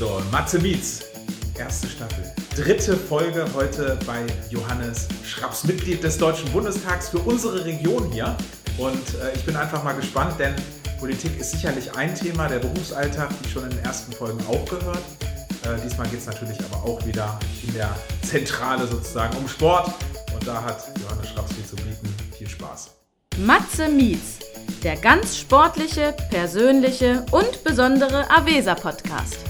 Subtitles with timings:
[0.00, 1.02] So, Matze Mietz,
[1.58, 2.24] erste Staffel.
[2.56, 8.34] Dritte Folge heute bei Johannes Schraps, Mitglied des Deutschen Bundestags für unsere Region hier.
[8.78, 10.54] Und äh, ich bin einfach mal gespannt, denn
[10.98, 15.02] Politik ist sicherlich ein Thema, der Berufsalltag, wie schon in den ersten Folgen auch gehört.
[15.64, 19.92] Äh, diesmal geht es natürlich aber auch wieder in der Zentrale sozusagen um Sport.
[20.32, 22.08] Und da hat Johannes Schraps viel zu bieten.
[22.38, 22.88] Viel Spaß.
[23.36, 24.38] Matze Mietz,
[24.82, 29.49] der ganz sportliche, persönliche und besondere Avesa-Podcast.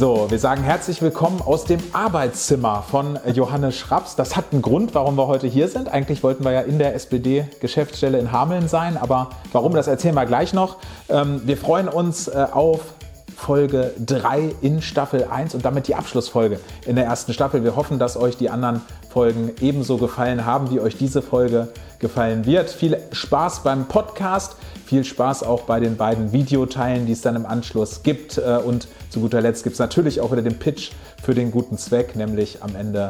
[0.00, 4.16] So, wir sagen herzlich willkommen aus dem Arbeitszimmer von Johannes Schraps.
[4.16, 5.90] Das hat einen Grund, warum wir heute hier sind.
[5.90, 10.24] Eigentlich wollten wir ja in der SPD-Geschäftsstelle in Hameln sein, aber warum, das erzählen wir
[10.24, 10.78] gleich noch.
[11.10, 12.80] Ähm, wir freuen uns äh, auf
[13.40, 17.64] Folge 3 in Staffel 1 und damit die Abschlussfolge in der ersten Staffel.
[17.64, 21.68] Wir hoffen, dass euch die anderen Folgen ebenso gefallen haben, wie euch diese Folge
[22.00, 22.68] gefallen wird.
[22.68, 27.46] Viel Spaß beim Podcast, viel Spaß auch bei den beiden Videoteilen, die es dann im
[27.46, 28.36] Anschluss gibt.
[28.36, 30.90] Äh, und zu guter Letzt gibt es natürlich auch wieder den Pitch
[31.22, 33.08] für den guten Zweck, nämlich am Ende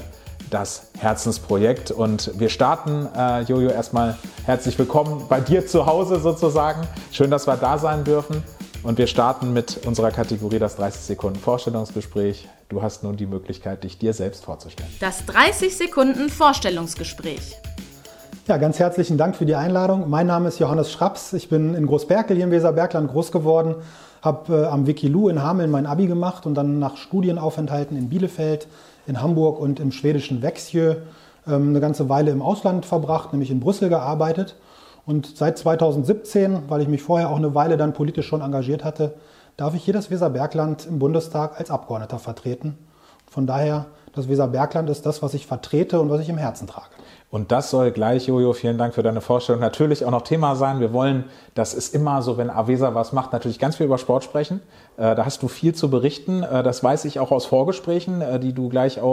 [0.49, 1.91] das Herzensprojekt.
[1.91, 6.87] Und wir starten, äh, Jojo, erstmal herzlich willkommen bei dir zu Hause sozusagen.
[7.11, 8.45] Schön, dass wir da sein dürfen.
[8.83, 12.49] Und wir starten mit unserer Kategorie das 30 Sekunden Vorstellungsgespräch.
[12.71, 14.91] Du hast nun die Möglichkeit, dich dir selbst vorzustellen.
[15.01, 17.57] Das 30 Sekunden Vorstellungsgespräch.
[18.47, 20.09] Ja, ganz herzlichen Dank für die Einladung.
[20.09, 21.35] Mein Name ist Johannes Schraps.
[21.35, 23.75] Ich bin in Großberkel hier im Weserbergland groß geworden,
[24.23, 28.67] habe äh, am Wikilu in Hameln mein Abi gemacht und dann nach Studienaufenthalten in Bielefeld,
[29.07, 30.97] in Hamburg und im schwedischen Växjö
[31.47, 34.57] ähm, eine ganze Weile im Ausland verbracht, nämlich in Brüssel gearbeitet
[35.07, 39.15] und seit 2017, weil ich mich vorher auch eine Weile dann politisch schon engagiert hatte,
[39.57, 42.79] darf ich hier das Weserbergland im Bundestag als Abgeordneter vertreten.
[43.29, 46.91] Von daher, das Weserbergland ist das, was ich vertrete und was ich im Herzen trage.
[47.31, 50.81] Und das soll gleich, Jojo, vielen Dank für deine Vorstellung, natürlich auch noch Thema sein.
[50.81, 54.25] Wir wollen, das ist immer so, wenn Avesa was macht, natürlich ganz viel über Sport
[54.25, 54.61] sprechen.
[55.01, 56.43] Äh, da hast du viel zu berichten.
[56.43, 59.11] Äh, das weiß ich auch aus Vorgesprächen, äh, die du gleich auch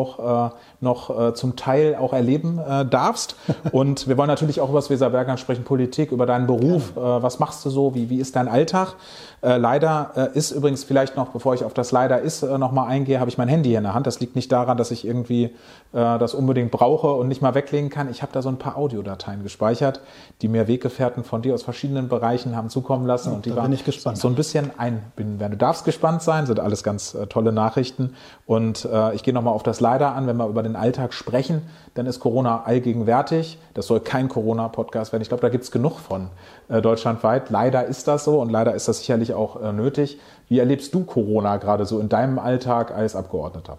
[0.81, 3.35] noch zum Teil auch erleben darfst.
[3.71, 6.93] Und wir wollen natürlich auch über das Weserbergland sprechen, Politik, über deinen Beruf.
[6.95, 7.95] Was machst du so?
[7.95, 8.95] Wie, wie ist dein Alltag?
[9.41, 13.37] Leider ist übrigens vielleicht noch, bevor ich auf das Leider ist nochmal eingehe, habe ich
[13.37, 14.07] mein Handy hier in der Hand.
[14.07, 15.53] Das liegt nicht daran, dass ich irgendwie
[15.91, 18.06] das unbedingt brauche und nicht mal weglegen kann.
[18.09, 20.01] Ich habe da so ein paar Audiodateien gespeichert,
[20.41, 23.29] die mir Weggefährten von dir aus verschiedenen Bereichen haben zukommen lassen.
[23.29, 23.75] Ja, und die waren
[24.15, 25.53] so ein bisschen einbinden werden.
[25.53, 28.15] Du darfst gespannt sein, sind alles ganz äh, tolle Nachrichten.
[28.45, 31.63] Und äh, ich gehe nochmal auf das Leider an, wenn wir über den Alltag sprechen,
[31.93, 33.57] dann ist Corona allgegenwärtig.
[33.73, 35.21] Das soll kein Corona-Podcast werden.
[35.21, 36.29] Ich glaube, da gibt es genug von
[36.69, 37.49] äh, deutschlandweit.
[37.49, 40.19] Leider ist das so und leider ist das sicherlich auch äh, nötig.
[40.49, 43.77] Wie erlebst du Corona gerade so in deinem Alltag als Abgeordneter?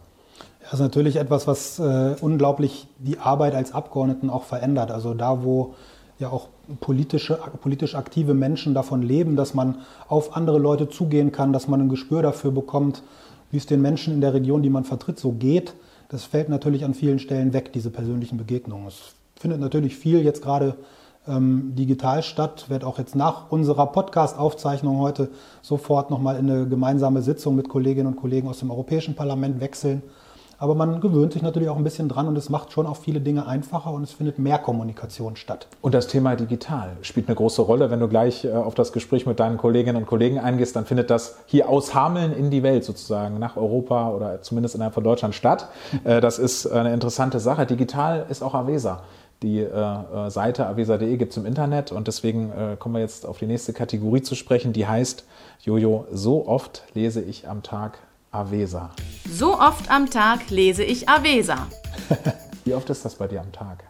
[0.71, 4.91] Das ist natürlich etwas, was äh, unglaublich die Arbeit als Abgeordneten auch verändert.
[4.91, 5.75] Also da, wo
[6.19, 6.49] ja auch
[6.81, 9.77] politische, politisch aktive Menschen davon leben, dass man
[10.09, 13.03] auf andere Leute zugehen kann, dass man ein Gespür dafür bekommt,
[13.51, 15.73] wie es den Menschen in der Region, die man vertritt, so geht.
[16.11, 18.89] Das fällt natürlich an vielen Stellen weg, diese persönlichen Begegnungen.
[18.89, 20.75] Es findet natürlich viel jetzt gerade
[21.27, 25.31] ähm, digital statt, wird auch jetzt nach unserer Podcast-Aufzeichnung heute
[25.63, 30.03] sofort nochmal in eine gemeinsame Sitzung mit Kolleginnen und Kollegen aus dem Europäischen Parlament wechseln.
[30.59, 33.21] Aber man gewöhnt sich natürlich auch ein bisschen dran und es macht schon auch viele
[33.21, 35.69] Dinge einfacher und es findet mehr Kommunikation statt.
[35.81, 37.91] Und das Thema digital spielt eine große Rolle.
[37.91, 41.11] Wenn du gleich äh, auf das Gespräch mit deinen Kolleginnen und Kollegen eingehst, dann findet
[41.11, 45.35] das hier aus Hameln in die Welt sozusagen, nach Europa oder zumindest innerhalb von Deutschland
[45.35, 45.69] statt.
[46.03, 47.65] Äh, das ist eine interessante Sache.
[47.65, 49.03] Digital ist auch Avesa.
[49.43, 53.39] Die äh, Seite avesa.de gibt es im Internet und deswegen äh, kommen wir jetzt auf
[53.39, 55.25] die nächste Kategorie zu sprechen, die heißt
[55.63, 58.01] Jojo, so oft lese ich am Tag
[58.31, 58.91] Avesa.
[59.31, 61.67] So oft am Tag lese ich Avesa.
[62.65, 63.85] Wie oft ist das bei dir am Tag?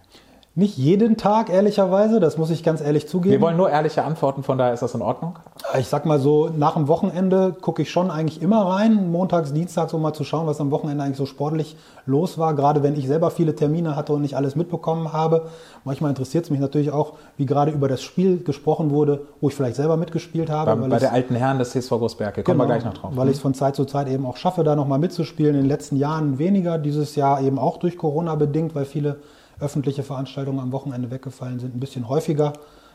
[0.59, 3.31] Nicht jeden Tag, ehrlicherweise, das muss ich ganz ehrlich zugeben.
[3.35, 5.39] Wir wollen nur ehrliche Antworten, von daher ist das in Ordnung?
[5.79, 9.95] Ich sag mal so, nach dem Wochenende gucke ich schon eigentlich immer rein, montags, dienstags,
[9.95, 11.77] um mal zu schauen, was am Wochenende eigentlich so sportlich
[12.07, 12.55] los war.
[12.55, 15.47] Gerade wenn ich selber viele Termine hatte und nicht alles mitbekommen habe.
[15.85, 19.55] Manchmal interessiert es mich natürlich auch, wie gerade über das Spiel gesprochen wurde, wo ich
[19.55, 20.75] vielleicht selber mitgespielt habe.
[20.75, 23.13] Bei, bei der alten Herren des CSV Großberge, kommen genau, wir gleich noch drauf.
[23.15, 23.31] Weil mhm.
[23.31, 25.55] ich es von Zeit zu Zeit eben auch schaffe, da nochmal mitzuspielen.
[25.55, 29.19] In den letzten Jahren weniger, dieses Jahr eben auch durch Corona bedingt, weil viele
[29.61, 32.53] öffentliche Veranstaltungen am Wochenende weggefallen sind, ein bisschen häufiger.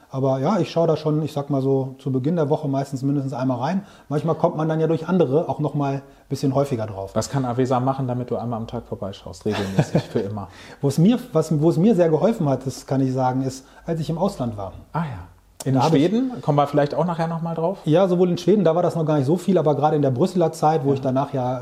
[0.10, 3.02] Aber ja, ich schaue da schon, ich sag mal so, zu Beginn der Woche meistens
[3.02, 3.84] mindestens einmal rein.
[4.10, 7.16] Manchmal kommt man dann ja durch andere auch noch mal ein bisschen häufiger drauf.
[7.16, 10.50] Was kann Avesa machen, damit du einmal am Tag vorbeischaust, regelmäßig, für immer?
[10.82, 13.66] wo, es mir, was, wo es mir sehr geholfen hat, das kann ich sagen, ist,
[13.88, 14.74] als ich im Ausland war.
[14.92, 15.33] Ah ja.
[15.66, 16.32] In Schweden?
[16.42, 17.80] Kommen wir vielleicht auch nachher nochmal drauf?
[17.86, 20.02] Ja, sowohl in Schweden, da war das noch gar nicht so viel, aber gerade in
[20.02, 20.96] der Brüsseler Zeit, wo ja.
[20.96, 21.62] ich danach ja äh,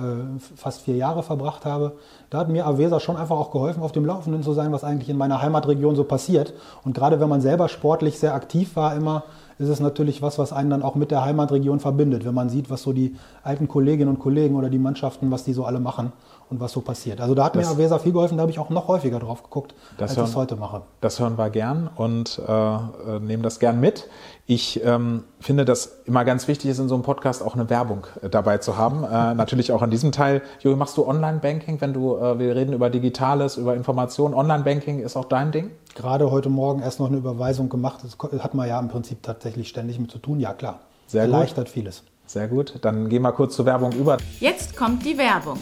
[0.56, 1.94] fast vier Jahre verbracht habe,
[2.30, 5.10] da hat mir Avesa schon einfach auch geholfen, auf dem Laufenden zu sein, was eigentlich
[5.10, 6.54] in meiner Heimatregion so passiert.
[6.84, 9.24] Und gerade wenn man selber sportlich sehr aktiv war, immer,
[9.60, 12.72] ist es natürlich was, was einen dann auch mit der Heimatregion verbindet, wenn man sieht,
[12.72, 16.12] was so die alten Kolleginnen und Kollegen oder die Mannschaften, was die so alle machen
[16.52, 17.22] und was so passiert.
[17.22, 19.42] Also da hat das, mir Avesa viel geholfen, da habe ich auch noch häufiger drauf
[19.42, 20.82] geguckt, als ich es heute mache.
[21.00, 22.80] Das hören wir gern und äh, äh,
[23.22, 24.10] nehmen das gern mit.
[24.46, 28.06] Ich ähm, finde, dass immer ganz wichtig ist, in so einem Podcast auch eine Werbung
[28.22, 29.06] äh, dabei zu haben.
[29.06, 30.42] Äh, natürlich auch an diesem Teil.
[30.60, 34.34] Juri, machst du Online-Banking, wenn du, äh, wir reden über Digitales, über Informationen.
[34.34, 35.72] Online-Banking ist auch dein Ding?
[35.96, 38.02] Gerade heute Morgen erst noch eine Überweisung gemacht.
[38.04, 40.40] Das hat man ja im Prinzip tatsächlich ständig mit zu tun.
[40.42, 40.80] Ja, klar.
[41.08, 41.74] Sehr Erleichtert gut.
[41.74, 42.04] vieles.
[42.26, 42.76] Sehr gut.
[42.82, 44.18] Dann gehen wir kurz zur Werbung über.
[44.40, 45.60] Jetzt kommt die Werbung.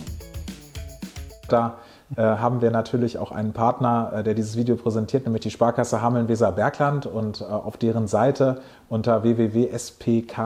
[1.51, 1.77] Da
[2.15, 6.01] äh, haben wir natürlich auch einen Partner, äh, der dieses Video präsentiert, nämlich die Sparkasse
[6.01, 10.39] Hameln-Weser-Bergland und äh, auf deren Seite unter www.spkhw.de.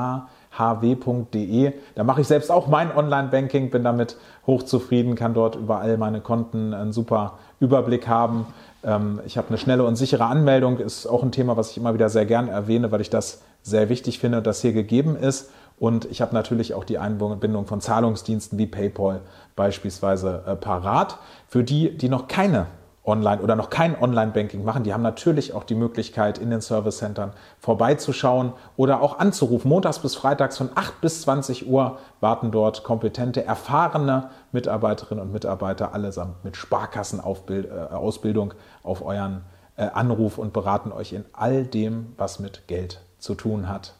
[1.96, 6.74] Da mache ich selbst auch mein Online-Banking, bin damit hochzufrieden, kann dort überall meine Konten
[6.74, 8.48] einen super Überblick haben.
[8.84, 11.94] Ähm, ich habe eine schnelle und sichere Anmeldung, ist auch ein Thema, was ich immer
[11.94, 15.50] wieder sehr gern erwähne, weil ich das sehr wichtig finde, dass hier gegeben ist.
[15.80, 19.22] Und ich habe natürlich auch die Einbindung von Zahlungsdiensten wie PayPal
[19.56, 21.18] beispielsweise äh, parat.
[21.48, 22.68] Für die, die noch keine
[23.06, 27.34] Online oder noch kein Online-Banking machen, die haben natürlich auch die Möglichkeit, in den Service-Centern
[27.60, 29.68] vorbeizuschauen oder auch anzurufen.
[29.68, 35.94] Montags bis freitags von 8 bis 20 Uhr warten dort kompetente, erfahrene Mitarbeiterinnen und Mitarbeiter
[35.94, 39.44] allesamt mit Sparkassenausbildung äh, auf euren
[39.76, 43.96] äh, Anruf und beraten euch in all dem, was mit Geld zu tun hat.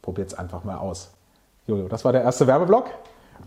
[0.00, 1.12] Probiert es einfach mal aus.
[1.66, 2.86] Jojo, das war der erste Werbeblock.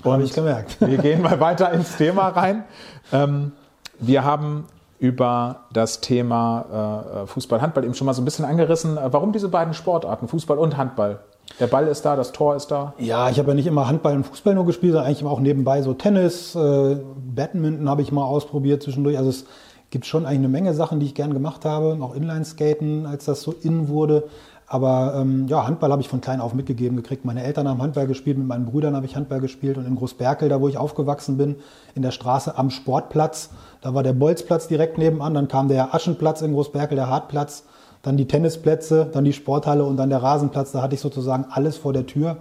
[0.03, 0.77] Habe ich gemerkt.
[0.79, 2.63] wir gehen mal weiter ins Thema rein.
[3.11, 3.51] Ähm,
[3.99, 4.65] wir haben
[4.99, 8.97] über das Thema äh, Fußball, Handball eben schon mal so ein bisschen angerissen.
[8.97, 11.19] Äh, warum diese beiden Sportarten, Fußball und Handball?
[11.59, 12.93] Der Ball ist da, das Tor ist da.
[12.97, 15.81] Ja, ich habe ja nicht immer Handball und Fußball nur gespielt, sondern eigentlich auch nebenbei
[15.81, 16.97] so Tennis, äh,
[17.35, 19.17] Badminton habe ich mal ausprobiert zwischendurch.
[19.17, 19.45] Also es
[19.89, 23.41] gibt schon eigentlich eine Menge Sachen, die ich gern gemacht habe, auch Inlineskaten, als das
[23.41, 24.23] so in wurde.
[24.67, 27.23] Aber ähm, ja, Handball habe ich von klein auf mitgegeben gekriegt.
[27.23, 30.49] Meine Eltern haben Handball gespielt, mit meinen Brüdern habe ich Handball gespielt und in Großberkel,
[30.49, 31.57] da wo ich aufgewachsen bin,
[31.93, 33.51] in der Straße am Sportplatz,
[33.81, 37.63] da war der Bolzplatz direkt nebenan, dann kam der Aschenplatz in Großberkel, der Hartplatz,
[38.01, 40.71] dann die Tennisplätze, dann die Sporthalle und dann der Rasenplatz.
[40.71, 42.37] Da hatte ich sozusagen alles vor der Tür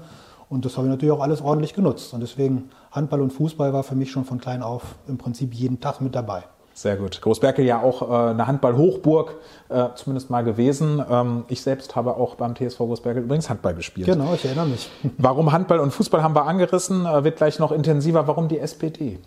[0.49, 2.15] und das habe ich natürlich auch alles ordentlich genutzt.
[2.15, 5.81] Und deswegen Handball und Fußball war für mich schon von klein auf im Prinzip jeden
[5.81, 6.44] Tag mit dabei.
[6.75, 7.21] Sehr gut.
[7.23, 9.37] Großberkel ja auch äh, eine Handball-Hochburg,
[9.69, 11.00] äh, zumindest mal gewesen.
[11.09, 14.09] Ähm, ich selbst habe auch beim TSV Großberkel übrigens Handball gespielt.
[14.09, 14.91] Genau, ich erinnere mich.
[15.19, 18.26] Warum Handball und Fußball haben wir angerissen, äh, wird gleich noch intensiver.
[18.26, 19.21] Warum die SPD?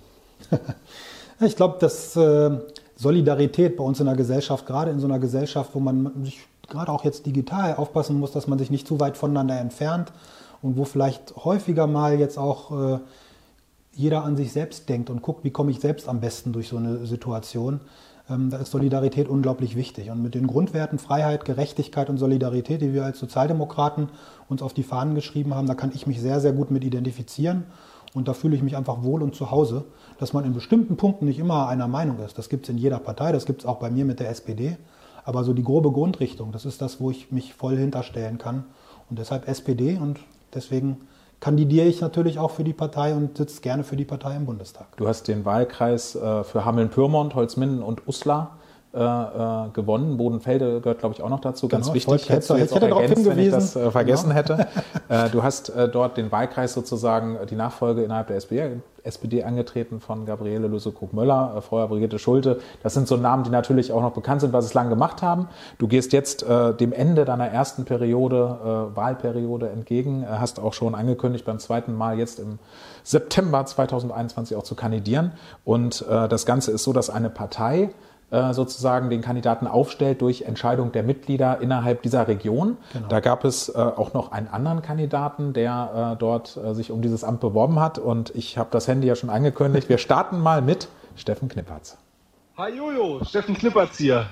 [1.39, 2.51] ich glaube, dass äh,
[2.97, 6.91] Solidarität bei uns in der Gesellschaft, gerade in so einer Gesellschaft, wo man sich gerade
[6.91, 10.11] auch jetzt digital aufpassen muss, dass man sich nicht zu weit voneinander entfernt
[10.61, 12.99] und wo vielleicht häufiger mal jetzt auch äh,
[13.97, 16.77] jeder an sich selbst denkt und guckt, wie komme ich selbst am besten durch so
[16.77, 17.81] eine Situation,
[18.29, 20.11] ähm, da ist Solidarität unglaublich wichtig.
[20.11, 24.09] Und mit den Grundwerten Freiheit, Gerechtigkeit und Solidarität, die wir als Sozialdemokraten
[24.49, 27.63] uns auf die Fahnen geschrieben haben, da kann ich mich sehr, sehr gut mit identifizieren.
[28.13, 29.85] Und da fühle ich mich einfach wohl und zu Hause,
[30.19, 32.38] dass man in bestimmten Punkten nicht immer einer Meinung ist.
[32.38, 34.77] Das gibt es in jeder Partei, das gibt es auch bei mir mit der SPD.
[35.25, 38.63] Aber so die grobe Grundrichtung, das ist das, wo ich mich voll hinterstellen kann.
[39.09, 40.19] Und deshalb SPD und
[40.53, 40.97] deswegen
[41.39, 44.87] kandidiere ich natürlich auch für die Partei und sitze gerne für die Partei im Bundestag.
[44.97, 48.57] Du hast den Wahlkreis äh, für Hameln-Pyrmont, Holzminden und Uslar
[48.93, 50.17] äh, äh, gewonnen.
[50.17, 51.67] Bodenfelde gehört, glaube ich, auch noch dazu.
[51.67, 52.29] Ganz genau, wichtig.
[52.29, 54.57] Hättest du jetzt hätte auch ergänzt, wenn ich das äh, vergessen genau.
[54.57, 54.67] hätte.
[55.31, 60.68] Du hast dort den Wahlkreis sozusagen die Nachfolge innerhalb der SPD, SPD angetreten von Gabriele
[60.68, 62.59] Lösekrug-Möller, vorher Brigitte Schulte.
[62.83, 65.47] Das sind so Namen, die natürlich auch noch bekannt sind, was sie lange gemacht haben.
[65.78, 71.59] Du gehst jetzt dem Ende deiner ersten Periode, Wahlperiode entgegen, hast auch schon angekündigt, beim
[71.59, 72.59] zweiten Mal jetzt im
[73.04, 75.31] September 2021 auch zu kandidieren.
[75.66, 80.91] Und das Ganze ist so, dass eine Partei äh, sozusagen den Kandidaten aufstellt durch Entscheidung
[80.91, 82.75] der Mitglieder innerhalb dieser Region.
[82.91, 83.07] Genau.
[83.07, 87.01] Da gab es äh, auch noch einen anderen Kandidaten, der äh, dort äh, sich um
[87.01, 87.99] dieses Amt beworben hat.
[87.99, 89.87] Und ich habe das Handy ja schon angekündigt.
[89.87, 91.97] Wir starten mal mit Steffen Knippertz.
[92.57, 94.25] Hi Jojo, Steffen Knippertz hier.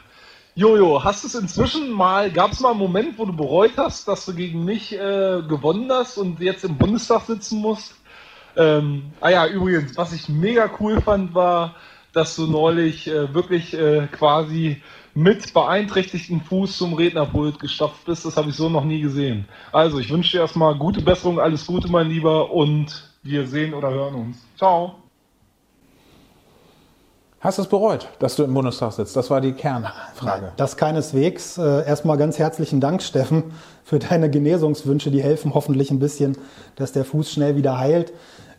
[0.55, 4.07] Jojo, hast du es inzwischen mal, gab es mal einen Moment, wo du bereut hast,
[4.07, 7.93] dass du gegen mich äh, gewonnen hast und jetzt im Bundestag sitzen musst?
[8.55, 11.75] Ähm, ah ja, übrigens, was ich mega cool fand, war,
[12.15, 14.81] dass du neulich äh, wirklich äh, quasi
[15.13, 18.25] mit beeinträchtigtem Fuß zum Rednerpult gestopft bist.
[18.25, 19.47] Das habe ich so noch nie gesehen.
[19.71, 23.89] Also, ich wünsche dir erstmal gute Besserung, alles Gute, mein Lieber, und wir sehen oder
[23.89, 24.37] hören uns.
[24.57, 24.95] Ciao.
[27.39, 29.15] Hast du es bereut, dass du im Bundestag sitzt?
[29.15, 30.53] Das war die Kernfrage.
[30.57, 31.57] Das keineswegs.
[31.57, 33.43] Äh, erstmal ganz herzlichen Dank, Steffen,
[33.83, 35.11] für deine Genesungswünsche.
[35.11, 36.37] Die helfen hoffentlich ein bisschen,
[36.75, 38.13] dass der Fuß schnell wieder heilt.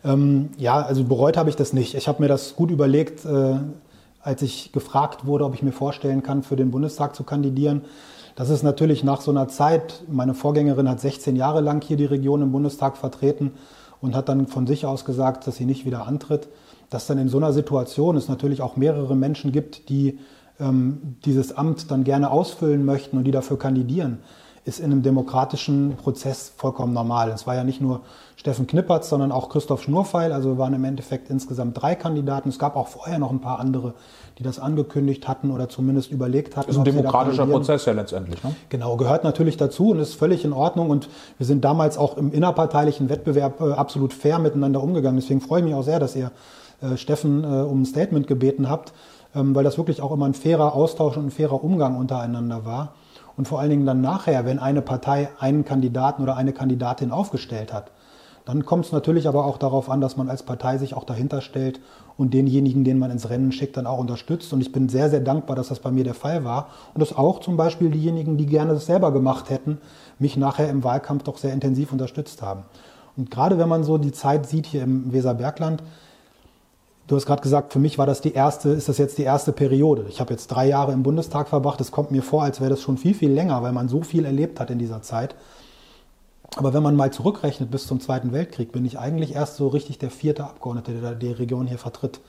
[0.07, 1.93] Ähm, ja, also bereut habe ich das nicht.
[1.93, 3.55] Ich habe mir das gut überlegt, äh,
[4.21, 7.81] als ich gefragt wurde, ob ich mir vorstellen kann, für den Bundestag zu kandidieren.
[8.35, 12.05] Das ist natürlich nach so einer Zeit, meine Vorgängerin hat 16 Jahre lang hier die
[12.05, 13.51] Region im Bundestag vertreten
[13.99, 16.47] und hat dann von sich aus gesagt, dass sie nicht wieder antritt.
[16.89, 20.19] Dass dann in so einer Situation es natürlich auch mehrere Menschen gibt, die
[20.59, 24.19] ähm, dieses Amt dann gerne ausfüllen möchten und die dafür kandidieren
[24.67, 27.29] ist in einem demokratischen Prozess vollkommen normal.
[27.29, 28.01] Es war ja nicht nur
[28.37, 30.31] Steffen Knippertz, sondern auch Christoph Schnurfeil.
[30.31, 32.49] Also wir waren im Endeffekt insgesamt drei Kandidaten.
[32.49, 33.95] Es gab auch vorher noch ein paar andere,
[34.37, 36.67] die das angekündigt hatten oder zumindest überlegt hatten.
[36.67, 38.43] Das ist ein demokratischer Prozess ja letztendlich.
[38.43, 38.55] Ne?
[38.69, 40.91] Genau, gehört natürlich dazu und ist völlig in Ordnung.
[40.91, 45.19] Und wir sind damals auch im innerparteilichen Wettbewerb äh, absolut fair miteinander umgegangen.
[45.19, 46.31] Deswegen freue ich mich auch sehr, dass ihr
[46.81, 48.93] äh, Steffen äh, um ein Statement gebeten habt,
[49.33, 52.93] ähm, weil das wirklich auch immer ein fairer Austausch und ein fairer Umgang untereinander war
[53.35, 57.73] und vor allen Dingen dann nachher, wenn eine Partei einen Kandidaten oder eine Kandidatin aufgestellt
[57.73, 57.89] hat.
[58.47, 61.41] Dann kommt es natürlich aber auch darauf an, dass man als Partei sich auch dahinter
[61.41, 61.81] stellt
[62.15, 64.53] und denjenigen, den man ins Rennen schickt, dann auch unterstützt.
[64.53, 66.69] Und ich bin sehr, sehr dankbar, dass das bei mir der Fall war.
[66.93, 69.79] Und dass auch zum Beispiel diejenigen, die gerne das selber gemacht hätten,
[70.17, 72.63] mich nachher im Wahlkampf doch sehr intensiv unterstützt haben.
[73.17, 75.83] Und gerade wenn man so die Zeit sieht hier im Weserbergland,
[77.07, 79.53] Du hast gerade gesagt, für mich war das die erste, ist das jetzt die erste
[79.53, 80.07] Periode.
[80.09, 81.79] Ich habe jetzt drei Jahre im Bundestag verbracht.
[81.79, 84.25] Es kommt mir vor, als wäre das schon viel, viel länger, weil man so viel
[84.25, 85.33] erlebt hat in dieser Zeit.
[86.55, 89.99] Aber wenn man mal zurückrechnet bis zum Zweiten Weltkrieg, bin ich eigentlich erst so richtig
[89.99, 92.21] der vierte Abgeordnete, der die Region hier vertritt.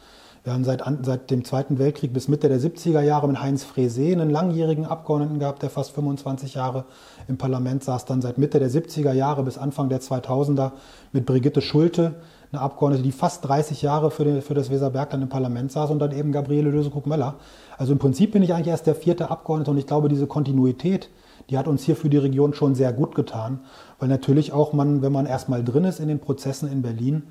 [0.44, 4.12] Wir haben seit, seit dem Zweiten Weltkrieg bis Mitte der 70er Jahre mit Heinz Frese
[4.12, 6.84] einen langjährigen Abgeordneten gehabt, der fast 25 Jahre
[7.26, 8.04] im Parlament saß.
[8.04, 10.72] Dann seit Mitte der 70er Jahre bis Anfang der 2000er
[11.12, 12.14] mit Brigitte Schulte,
[12.52, 15.98] eine Abgeordnete, die fast 30 Jahre für, den, für das Weserbergland im Parlament saß und
[15.98, 17.34] dann eben Gabriele Lösekrug-Möller.
[17.76, 21.10] Also im Prinzip bin ich eigentlich erst der vierte Abgeordnete und ich glaube, diese Kontinuität,
[21.50, 23.60] die hat uns hier für die Region schon sehr gut getan,
[23.98, 27.24] weil natürlich auch man, wenn man erstmal drin ist in den Prozessen in Berlin,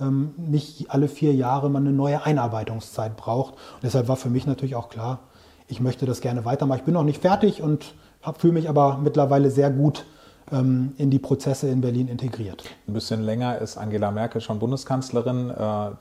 [0.00, 3.54] ähm, nicht alle vier Jahre man eine neue Einarbeitungszeit braucht.
[3.54, 5.20] Und deshalb war für mich natürlich auch klar,
[5.68, 6.80] ich möchte das gerne weitermachen.
[6.80, 7.94] Ich bin noch nicht fertig und
[8.38, 10.04] fühle mich aber mittlerweile sehr gut
[10.60, 12.64] in die Prozesse in Berlin integriert.
[12.86, 15.54] Ein bisschen länger ist Angela Merkel schon Bundeskanzlerin, äh,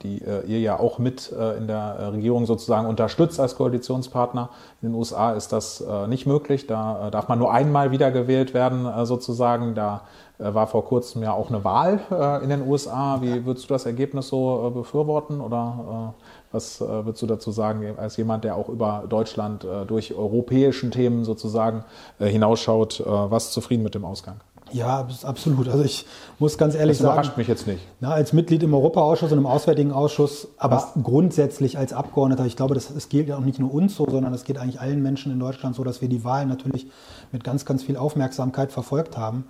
[0.03, 4.49] die äh, ihr ja auch mit äh, in der Regierung sozusagen unterstützt als Koalitionspartner.
[4.81, 6.67] In den USA ist das nicht möglich.
[6.67, 9.75] Da darf man nur einmal wiedergewählt werden sozusagen.
[9.75, 10.01] Da
[10.37, 11.99] war vor kurzem ja auch eine Wahl
[12.43, 13.21] in den USA.
[13.21, 16.13] Wie würdest du das Ergebnis so befürworten oder
[16.53, 21.83] was würdest du dazu sagen, als jemand, der auch über Deutschland durch europäischen Themen sozusagen
[22.19, 24.39] hinausschaut, was zufrieden mit dem Ausgang?
[24.73, 25.69] Ja, absolut.
[25.69, 26.05] Also ich
[26.39, 27.39] muss ganz ehrlich das überrascht sagen.
[27.39, 27.81] mich jetzt nicht.
[27.99, 30.93] Na, als Mitglied im Europaausschuss und im Auswärtigen Ausschuss, aber Was?
[31.01, 34.33] grundsätzlich als Abgeordneter, ich glaube, das, es gilt ja auch nicht nur uns so, sondern
[34.33, 36.87] es geht eigentlich allen Menschen in Deutschland so, dass wir die Wahlen natürlich
[37.31, 39.45] mit ganz, ganz viel Aufmerksamkeit verfolgt haben.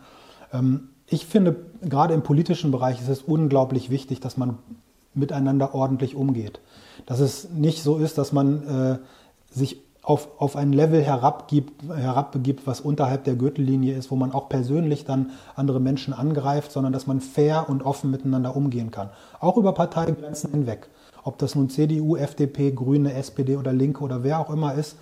[0.51, 4.57] Ähm, ich finde, gerade im politischen Bereich ist es unglaublich wichtig, dass man
[5.13, 6.60] miteinander ordentlich umgeht.
[7.05, 8.98] Dass es nicht so ist, dass man äh,
[9.50, 14.50] sich auf, auf ein Level herabgibt, herabbegibt, was unterhalb der Gürtellinie ist, wo man auch
[14.50, 19.10] persönlich dann andere Menschen angreift, sondern dass man fair und offen miteinander umgehen kann.
[19.39, 20.89] Auch über Parteigrenzen hinweg.
[21.24, 24.98] Ob das nun CDU, FDP, Grüne, SPD oder Linke oder wer auch immer ist,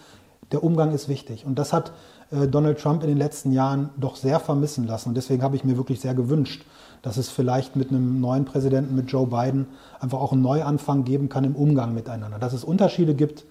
[0.51, 1.45] der Umgang ist wichtig.
[1.45, 1.91] Und das hat
[2.29, 5.09] äh, Donald Trump in den letzten Jahren doch sehr vermissen lassen.
[5.09, 6.63] Und deswegen habe ich mir wirklich sehr gewünscht,
[7.01, 9.67] dass es vielleicht mit einem neuen Präsidenten, mit Joe Biden,
[9.99, 12.37] einfach auch einen Neuanfang geben kann im Umgang miteinander.
[12.39, 13.45] Dass es Unterschiede gibt,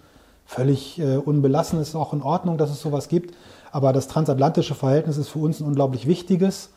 [0.47, 1.81] völlig äh, unbelassen.
[1.81, 3.35] ist auch in Ordnung, dass es sowas gibt.
[3.73, 6.71] Aber das transatlantische Verhältnis ist für uns ein unglaublich wichtiges.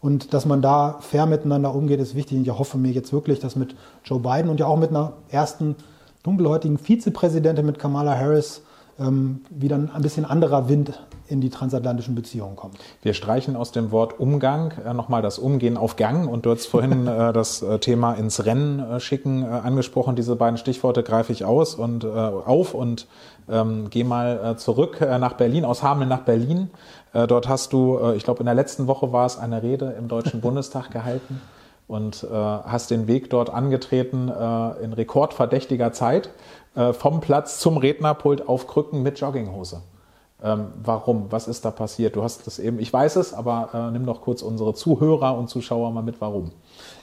[0.00, 2.38] Und dass man da fair miteinander umgeht, ist wichtig.
[2.38, 5.14] Und ich hoffe mir jetzt wirklich, dass mit Joe Biden und ja auch mit einer
[5.28, 5.76] ersten
[6.22, 8.62] dunkelhäutigen Vizepräsidentin, mit Kamala Harris,
[8.98, 12.78] wieder ein bisschen anderer Wind in die transatlantischen Beziehungen kommt.
[13.02, 16.66] Wir streichen aus dem Wort Umgang äh, nochmal das Umgehen auf Gang und du hast
[16.66, 20.16] vorhin äh, das äh, Thema ins Rennen äh, schicken äh, angesprochen.
[20.16, 23.06] Diese beiden Stichworte greife ich aus und äh, auf und
[23.50, 26.68] ähm, gehe mal zurück nach Berlin, aus Hameln nach Berlin.
[27.14, 30.40] dort hast du, ich glaube in der letzten Woche war es eine Rede im Deutschen
[30.42, 31.40] Bundestag gehalten
[31.86, 34.30] und hast den Weg dort angetreten
[34.82, 36.28] in rekordverdächtiger Zeit
[36.92, 39.82] vom Platz zum Rednerpult auf Krücken mit Jogginghose.
[40.40, 41.26] Ähm, warum?
[41.30, 42.14] Was ist da passiert?
[42.14, 45.50] Du hast das eben, ich weiß es, aber äh, nimm doch kurz unsere Zuhörer und
[45.50, 46.52] Zuschauer mal mit, warum.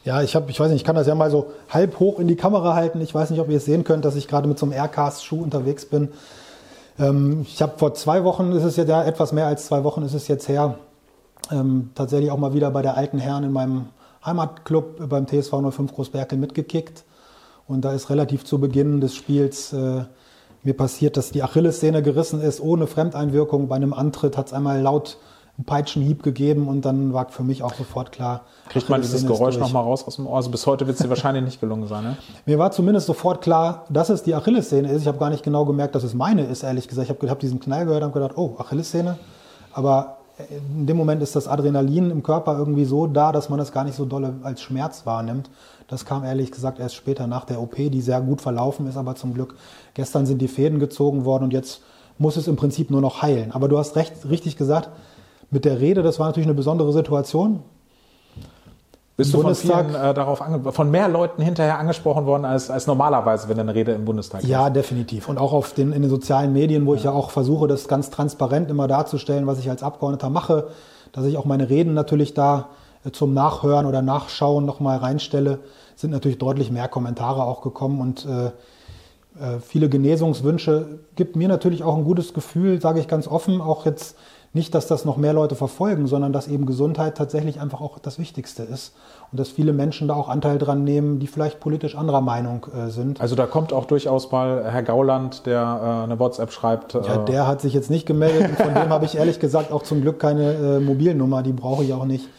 [0.06, 2.30] Ja, ich habe, ich weiß nicht, ich kann das ja mal so halb hoch in
[2.30, 3.02] die Kamera halten.
[3.02, 5.44] Ich weiß nicht, ob ihr es sehen könnt, dass ich gerade mit so einem Aircast-Schuh
[5.44, 6.14] unterwegs bin.
[6.98, 10.04] Ähm, ich habe vor zwei Wochen, ist es jetzt ja etwas mehr als zwei Wochen
[10.04, 10.76] ist es jetzt her,
[11.52, 13.88] ähm, tatsächlich auch mal wieder bei der alten Herren in meinem
[14.26, 17.04] Heimatclub beim TSV 05 Großberkel mitgekickt.
[17.68, 20.04] Und da ist relativ zu Beginn des Spiels äh,
[20.66, 23.68] mir passiert, dass die Achillessehne gerissen ist, ohne Fremdeinwirkung.
[23.68, 25.18] Bei einem Antritt hat es einmal laut
[25.58, 28.42] einen Peitschenhieb gegeben und dann war für mich auch sofort klar.
[28.68, 30.36] Kriegt man dieses Geräusch nochmal raus aus dem Ohr?
[30.36, 32.18] Also bis heute wird es dir wahrscheinlich nicht gelungen sein, ne?
[32.46, 35.04] Mir war zumindest sofort klar, dass es die Achillessehne ist.
[35.04, 37.10] Ich habe gar nicht genau gemerkt, dass es meine ist, ehrlich gesagt.
[37.10, 39.18] Ich habe hab diesen Knall gehört und gedacht, oh, Achillessehne.
[39.72, 40.18] Aber
[40.50, 43.86] in dem Moment ist das Adrenalin im Körper irgendwie so da, dass man das gar
[43.86, 45.50] nicht so dolle als Schmerz wahrnimmt.
[45.88, 49.16] Das kam ehrlich gesagt erst später nach der OP, die sehr gut verlaufen ist, aber
[49.16, 49.56] zum Glück.
[49.94, 51.82] Gestern sind die Fäden gezogen worden und jetzt
[52.18, 53.52] muss es im Prinzip nur noch heilen.
[53.52, 54.90] Aber du hast recht, richtig gesagt,
[55.52, 57.62] mit der Rede, das war natürlich eine besondere Situation.
[59.18, 63.48] Bist du von, vielen, äh, darauf von mehr Leuten hinterher angesprochen worden als, als normalerweise,
[63.48, 64.50] wenn eine Rede im Bundestag ist?
[64.50, 65.30] Ja, definitiv.
[65.30, 66.98] Und auch auf den, in den sozialen Medien, wo ja.
[66.98, 70.68] ich ja auch versuche, das ganz transparent immer darzustellen, was ich als Abgeordneter mache,
[71.14, 72.68] dass ich auch meine Reden natürlich da
[73.06, 75.60] äh, zum Nachhören oder Nachschauen nochmal reinstelle,
[75.96, 81.84] sind natürlich deutlich mehr Kommentare auch gekommen und äh, äh, viele Genesungswünsche gibt mir natürlich
[81.84, 84.18] auch ein gutes Gefühl, sage ich ganz offen, auch jetzt
[84.56, 88.18] nicht, dass das noch mehr Leute verfolgen, sondern dass eben Gesundheit tatsächlich einfach auch das
[88.18, 88.96] Wichtigste ist
[89.32, 92.90] und dass viele Menschen da auch Anteil dran nehmen, die vielleicht politisch anderer Meinung äh,
[92.90, 93.20] sind.
[93.20, 96.96] Also da kommt auch durchaus mal Herr Gauland, der äh, eine WhatsApp schreibt.
[96.96, 99.74] Äh ja, der hat sich jetzt nicht gemeldet und von dem habe ich ehrlich gesagt
[99.74, 102.30] auch zum Glück keine äh, Mobilnummer, die brauche ich auch nicht,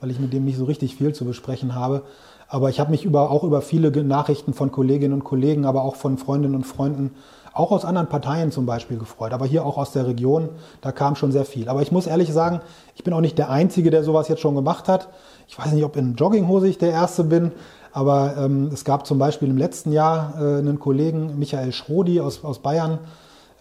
[0.00, 2.02] weil ich mit dem nicht so richtig viel zu besprechen habe.
[2.48, 5.96] Aber ich habe mich über, auch über viele Nachrichten von Kolleginnen und Kollegen, aber auch
[5.96, 7.10] von Freundinnen und Freunden
[7.56, 10.50] auch aus anderen Parteien zum Beispiel gefreut, aber hier auch aus der Region,
[10.82, 11.70] da kam schon sehr viel.
[11.70, 12.60] Aber ich muss ehrlich sagen,
[12.94, 15.08] ich bin auch nicht der Einzige, der sowas jetzt schon gemacht hat.
[15.48, 17.52] Ich weiß nicht, ob in Jogginghose ich der Erste bin,
[17.92, 22.44] aber ähm, es gab zum Beispiel im letzten Jahr äh, einen Kollegen, Michael Schrodi aus,
[22.44, 22.98] aus Bayern,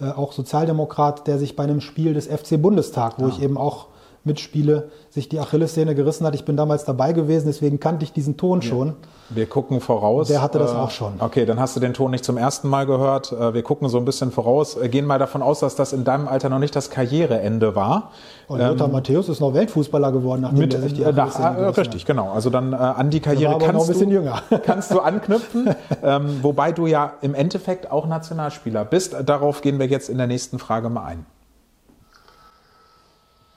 [0.02, 3.30] äh, auch Sozialdemokrat, der sich bei einem Spiel des FC Bundestag, wo ja.
[3.30, 3.88] ich eben auch
[4.26, 6.36] mitspiele, sich die Achillessehne gerissen hat.
[6.36, 8.96] Ich bin damals dabei gewesen, deswegen kannte ich diesen Ton schon.
[9.30, 10.28] Wir gucken voraus.
[10.28, 11.14] Der hatte das äh, auch schon.
[11.20, 13.32] Okay, dann hast du den Ton nicht zum ersten Mal gehört.
[13.32, 16.04] Äh, wir gucken so ein bisschen voraus, äh, gehen mal davon aus, dass das in
[16.04, 18.12] deinem Alter noch nicht das Karriereende war.
[18.48, 21.66] Und Lothar ähm, Matthäus ist noch Weltfußballer geworden, nachdem mit, er sich die nach, äh,
[21.66, 22.08] Richtig, hat.
[22.08, 22.32] genau.
[22.32, 24.24] Also dann äh, an die Karriere kannst, du,
[24.66, 25.76] kannst du anknüpfen.
[26.04, 29.16] ähm, wobei du ja im Endeffekt auch Nationalspieler bist.
[29.26, 31.26] Darauf gehen wir jetzt in der nächsten Frage mal ein.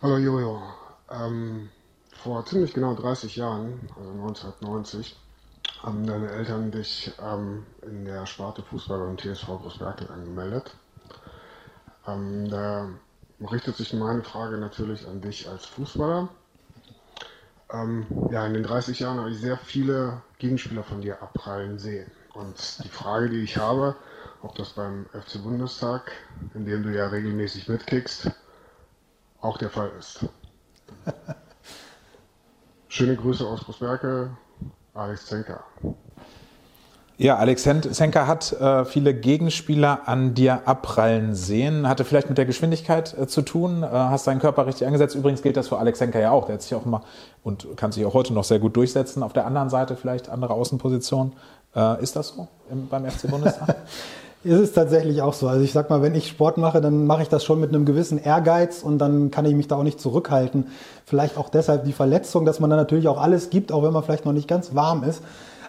[0.01, 0.63] Hallo Jojo.
[1.11, 1.71] Ähm,
[2.13, 5.17] vor ziemlich genau 30 Jahren, also 1990,
[5.83, 10.77] haben deine Eltern dich ähm, in der Sparte Fußball beim TSV Großberkel angemeldet.
[12.07, 12.89] Ähm, da
[13.51, 16.29] richtet sich meine Frage natürlich an dich als Fußballer.
[17.73, 22.09] Ähm, ja, in den 30 Jahren habe ich sehr viele Gegenspieler von dir abprallen sehen.
[22.35, 23.97] Und die Frage, die ich habe,
[24.43, 26.13] ob das beim FC Bundestag,
[26.55, 28.31] in dem du ja regelmäßig mitkickst,
[29.41, 30.27] auch der Fall ist.
[32.89, 34.31] Schöne Grüße aus Großberke,
[34.95, 35.65] Alex Zenker.
[37.21, 41.89] Ja, Alex Zenker hat äh, viele Gegenspieler an dir abprallen sehen.
[41.89, 43.83] Hatte vielleicht mit der Geschwindigkeit äh, zu tun.
[43.83, 45.17] Äh, hast deinen Körper richtig eingesetzt.
[45.17, 46.47] Übrigens gilt das für Alex Zenker ja auch.
[46.47, 47.03] Der hat sich auch immer
[47.43, 49.25] und kann sich auch heute noch sehr gut durchsetzen.
[49.25, 51.33] Auf der anderen Seite vielleicht andere Außenposition.
[51.75, 53.75] Äh, ist das so im, beim FC Bundestag?
[54.45, 55.49] ist es tatsächlich auch so.
[55.49, 57.85] Also ich sag mal, wenn ich Sport mache, dann mache ich das schon mit einem
[57.85, 60.69] gewissen Ehrgeiz und dann kann ich mich da auch nicht zurückhalten.
[61.05, 64.03] Vielleicht auch deshalb die Verletzung, dass man dann natürlich auch alles gibt, auch wenn man
[64.05, 65.23] vielleicht noch nicht ganz warm ist.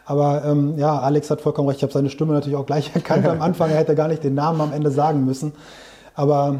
[0.05, 1.79] Aber ähm, ja, Alex hat vollkommen recht.
[1.79, 3.71] Ich habe seine Stimme natürlich auch gleich erkannt am Anfang.
[3.71, 5.53] Er hätte gar nicht den Namen am Ende sagen müssen.
[6.13, 6.55] Aber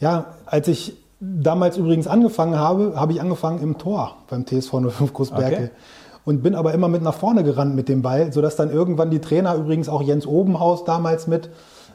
[0.00, 5.12] ja, als ich damals übrigens angefangen habe, habe ich angefangen im Tor beim TSV 05
[5.12, 5.56] Großberke.
[5.56, 5.70] Okay
[6.24, 9.20] und bin aber immer mit nach vorne gerannt mit dem Ball, sodass dann irgendwann die
[9.20, 11.50] Trainer, übrigens auch Jens Obenhaus damals mit.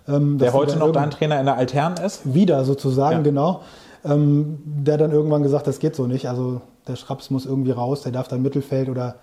[0.08, 2.34] Ähm, der heute noch dein Trainer in der Altern ist?
[2.34, 3.22] Wieder sozusagen, ja.
[3.22, 3.62] genau.
[4.06, 6.30] Ähm, der dann irgendwann gesagt, das geht so nicht.
[6.30, 9.16] Also der Schraps muss irgendwie raus, der darf dann Mittelfeld oder,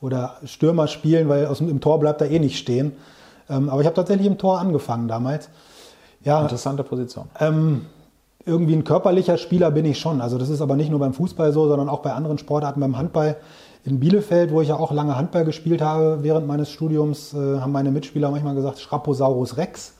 [0.00, 2.92] oder Stürmer spielen, weil aus dem, im Tor bleibt er eh nicht stehen.
[3.48, 5.50] Ähm, aber ich habe tatsächlich im Tor angefangen damals.
[6.22, 7.26] Ja, Interessante Position.
[7.38, 7.82] Ähm,
[8.46, 10.20] irgendwie ein körperlicher Spieler bin ich schon.
[10.20, 12.96] Also das ist aber nicht nur beim Fußball so, sondern auch bei anderen Sportarten, beim
[12.96, 13.36] Handball
[13.84, 17.72] in Bielefeld, wo ich ja auch lange Handball gespielt habe während meines Studiums, äh, haben
[17.72, 19.94] meine Mitspieler manchmal gesagt Schraposaurus Rex.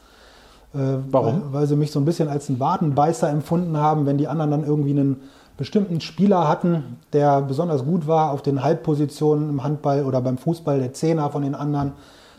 [0.75, 0.79] Äh,
[1.11, 1.43] Warum?
[1.47, 4.51] Weil, weil, sie mich so ein bisschen als einen Wadenbeißer empfunden haben, wenn die anderen
[4.51, 5.21] dann irgendwie einen
[5.57, 10.79] bestimmten Spieler hatten, der besonders gut war auf den Halbpositionen im Handball oder beim Fußball,
[10.79, 11.93] der Zehner von den anderen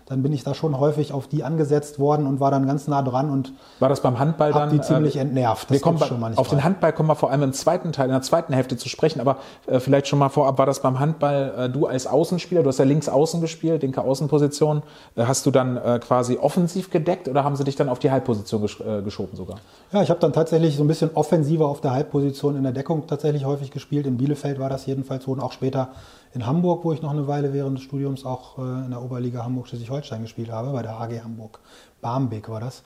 [0.07, 3.01] dann bin ich da schon häufig auf die angesetzt worden und war dann ganz nah
[3.01, 5.63] dran und war das beim Handball dann die ziemlich äh, entnervt.
[5.63, 8.11] Das wir kommen schon auf den Handball kommen wir vor allem im zweiten Teil, in
[8.11, 11.53] der zweiten Hälfte zu sprechen, aber äh, vielleicht schon mal vorab, war das beim Handball
[11.57, 14.83] äh, du als Außenspieler, du hast ja links außen gespielt, linke Außenposition,
[15.15, 18.11] äh, hast du dann äh, quasi offensiv gedeckt oder haben sie dich dann auf die
[18.11, 19.57] Halbposition gesch äh, geschoben sogar?
[19.91, 23.07] Ja, ich habe dann tatsächlich so ein bisschen offensiver auf der Halbposition in der Deckung
[23.07, 24.05] tatsächlich häufig gespielt.
[24.05, 25.89] In Bielefeld war das jedenfalls so und auch später
[26.35, 29.43] in Hamburg, wo ich noch eine Weile während des Studiums auch äh, in der Oberliga
[29.43, 31.59] Hamburg-Schleswig-Holstein gespielt habe, bei der AG Hamburg.
[32.01, 32.83] Barmbek war das.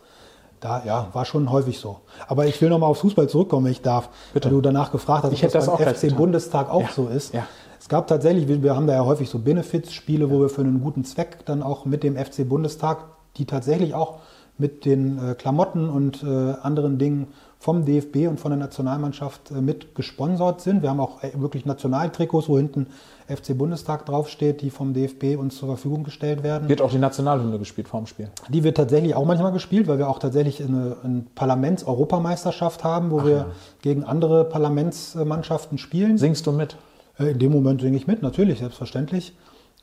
[0.59, 1.97] Da, ja, war schon häufig so.
[2.27, 4.09] Aber ich will nochmal aufs Fußball zurückkommen, wenn ich darf.
[4.33, 4.49] Bitte.
[4.49, 6.89] Weil du danach gefragt hast, ich ob das, das beim FC Bundestag auch ja.
[6.93, 7.33] so ist.
[7.33, 7.47] Ja.
[7.79, 10.31] Es gab tatsächlich, wir haben da ja häufig so Benefits-Spiele, ja.
[10.31, 13.05] wo wir für einen guten Zweck dann auch mit dem FC Bundestag,
[13.37, 14.19] die tatsächlich auch
[14.59, 17.27] mit den äh, Klamotten und äh, anderen Dingen
[17.61, 20.81] vom DFB und von der Nationalmannschaft äh, mit gesponsert sind.
[20.81, 22.87] Wir haben auch äh, wirklich Nationaltrikots, wo hinten
[23.27, 26.69] FC Bundestag draufsteht, die vom DFB uns zur Verfügung gestellt werden.
[26.69, 28.31] Wird auch die Nationalhymne gespielt vorm Spiel?
[28.47, 33.19] Die wird tatsächlich auch manchmal gespielt, weil wir auch tatsächlich eine, eine Parlaments-Europameisterschaft haben, wo
[33.19, 33.45] Ach, wir ja.
[33.81, 36.17] gegen andere Parlamentsmannschaften spielen.
[36.17, 36.77] Singst du mit?
[37.19, 39.33] Äh, in dem Moment singe ich mit, natürlich, selbstverständlich.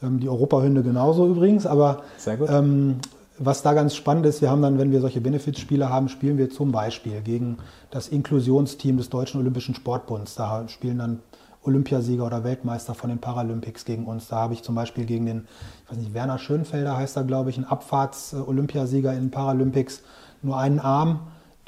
[0.03, 2.49] Ähm, die Europahymne genauso übrigens, aber Sehr gut.
[2.51, 2.97] Ähm,
[3.39, 6.51] was da ganz spannend ist, wir haben dann, wenn wir solche Benefizspiele haben, spielen wir
[6.51, 7.59] zum Beispiel gegen
[7.91, 10.35] das Inklusionsteam des Deutschen Olympischen Sportbunds.
[10.35, 11.21] Da spielen dann
[11.63, 14.29] Olympiasieger oder Weltmeister von den Paralympics gegen uns.
[14.29, 15.49] Da habe ich zum Beispiel gegen den,
[15.85, 20.03] ich weiß nicht, Werner Schönfelder heißt er, glaube ich, ein Abfahrts-Olympiasieger in den Paralympics,
[20.43, 21.21] nur einen Arm.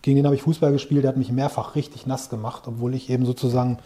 [0.03, 3.11] Gegen den habe ich Fußball gespielt, der hat mich mehrfach richtig nass gemacht, obwohl ich
[3.11, 3.79] eben sozusagen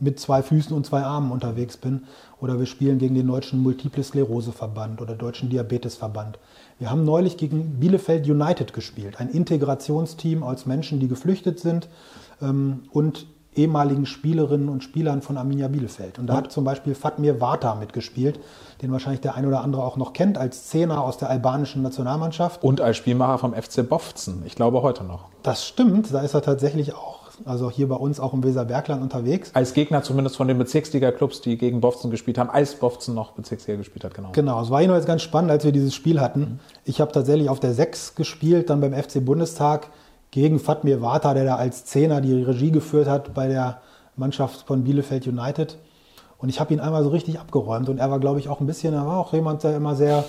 [0.00, 2.02] mit zwei Füßen und zwei Armen unterwegs bin.
[2.40, 6.38] Oder wir spielen gegen den Deutschen Multiple Sklerose Verband oder Deutschen Diabetesverband.
[6.82, 11.88] Wir haben neulich gegen Bielefeld United gespielt, ein Integrationsteam aus Menschen, die geflüchtet sind
[12.40, 16.18] ähm, und ehemaligen Spielerinnen und Spielern von Arminia Bielefeld.
[16.18, 18.40] Und da hat zum Beispiel Fatmir Vata mitgespielt,
[18.82, 22.64] den wahrscheinlich der ein oder andere auch noch kennt, als Zehner aus der albanischen Nationalmannschaft.
[22.64, 25.26] Und als Spielmacher vom FC Bofzen, ich glaube heute noch.
[25.44, 29.50] Das stimmt, da ist er tatsächlich auch also hier bei uns auch im Weserbergland unterwegs.
[29.54, 33.78] Als Gegner zumindest von den Bezirksliga-Clubs, die gegen Bofzen gespielt haben, als Bofzen noch Bezirksliga
[33.78, 34.30] gespielt hat, genau.
[34.32, 36.40] Genau, es war jedenfalls ganz spannend, als wir dieses Spiel hatten.
[36.40, 36.58] Mhm.
[36.84, 39.88] Ich habe tatsächlich auf der 6 gespielt, dann beim FC Bundestag
[40.30, 43.80] gegen Fatmir Vata, der da als Zehner die Regie geführt hat bei der
[44.16, 45.78] Mannschaft von Bielefeld United.
[46.38, 48.66] Und ich habe ihn einmal so richtig abgeräumt und er war, glaube ich, auch ein
[48.66, 50.24] bisschen, er war auch jemand, der immer sehr,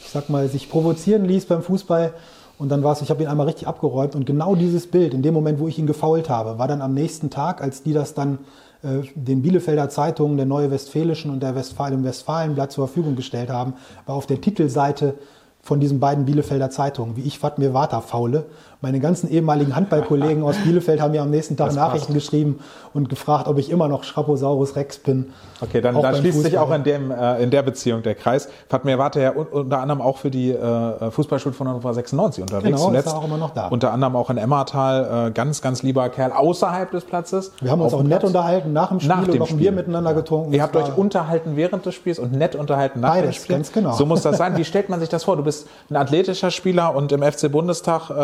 [0.00, 2.14] ich sag mal, sich provozieren ließ beim Fußball.
[2.60, 5.22] Und dann war es, ich habe ihn einmal richtig abgeräumt und genau dieses Bild, in
[5.22, 8.12] dem Moment, wo ich ihn gefault habe, war dann am nächsten Tag, als die das
[8.12, 8.38] dann
[8.82, 13.48] äh, den Bielefelder Zeitungen, der Neue Westfälischen und der Westfalen, dem Westfalenblatt zur Verfügung gestellt
[13.48, 13.72] haben,
[14.04, 15.14] war auf der Titelseite
[15.62, 18.44] von diesen beiden Bielefelder Zeitungen, wie ich Fatmir Vata faule
[18.80, 22.30] meine ganzen ehemaligen Handballkollegen aus Bielefeld haben mir am nächsten Tag das Nachrichten passt.
[22.30, 22.60] geschrieben
[22.94, 25.32] und gefragt, ob ich immer noch Schraposaurus Rex bin.
[25.60, 26.50] Okay, dann, dann schließt Fußball.
[26.50, 28.48] sich auch in, dem, äh, in der Beziehung der Kreis.
[28.68, 32.64] Fatmir Warte ja unter anderem auch für die äh, Fußballschule von Hannover 96 unterwegs.
[32.64, 33.68] Genau, zuletzt ist auch immer noch da.
[33.68, 35.28] Unter anderem auch in Emmertal.
[35.28, 37.52] Äh, ganz, ganz lieber Kerl außerhalb des Platzes.
[37.60, 39.58] Wir haben uns auch nett unterhalten nach dem Spiel nach dem und Spiel.
[39.58, 40.52] Bier miteinander getrunken.
[40.52, 43.56] Ihr habt euch unterhalten während des Spiels und nett unterhalten nach Beides, dem Spiel.
[43.56, 43.92] ganz genau.
[43.92, 44.56] So muss das sein.
[44.56, 45.36] Wie stellt man sich das vor?
[45.36, 48.14] Du bist ein athletischer Spieler und im FC Bundestag, äh,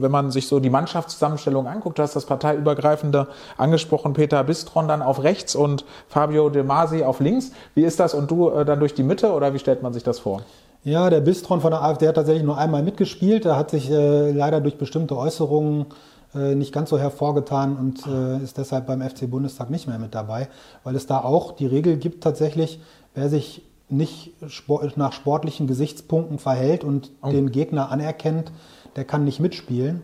[0.00, 5.02] wenn man sich so die Mannschaftszusammenstellung anguckt, du hast das parteiübergreifende angesprochen, Peter Bistron dann
[5.02, 7.52] auf rechts und Fabio De Masi auf links.
[7.74, 10.02] Wie ist das und du äh, dann durch die Mitte oder wie stellt man sich
[10.02, 10.42] das vor?
[10.84, 13.44] Ja, der Bistron von der AfD hat tatsächlich nur einmal mitgespielt.
[13.44, 15.86] Er hat sich äh, leider durch bestimmte Äußerungen
[16.34, 20.14] äh, nicht ganz so hervorgetan und äh, ist deshalb beim FC Bundestag nicht mehr mit
[20.14, 20.48] dabei,
[20.84, 22.80] weil es da auch die Regel gibt tatsächlich,
[23.14, 27.30] wer sich nicht sport, nach sportlichen Gesichtspunkten verhält und oh.
[27.30, 28.52] den Gegner anerkennt,
[28.96, 30.02] der kann nicht mitspielen.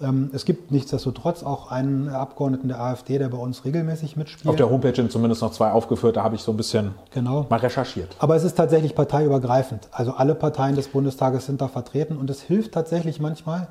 [0.00, 4.48] Ähm, es gibt nichtsdestotrotz auch einen Abgeordneten der AfD, der bei uns regelmäßig mitspielt.
[4.48, 7.46] Auf der Homepage sind zumindest noch zwei aufgeführt, da habe ich so ein bisschen genau.
[7.48, 8.16] mal recherchiert.
[8.18, 9.88] Aber es ist tatsächlich parteiübergreifend.
[9.92, 13.68] Also alle Parteien des Bundestages sind da vertreten und es hilft tatsächlich manchmal,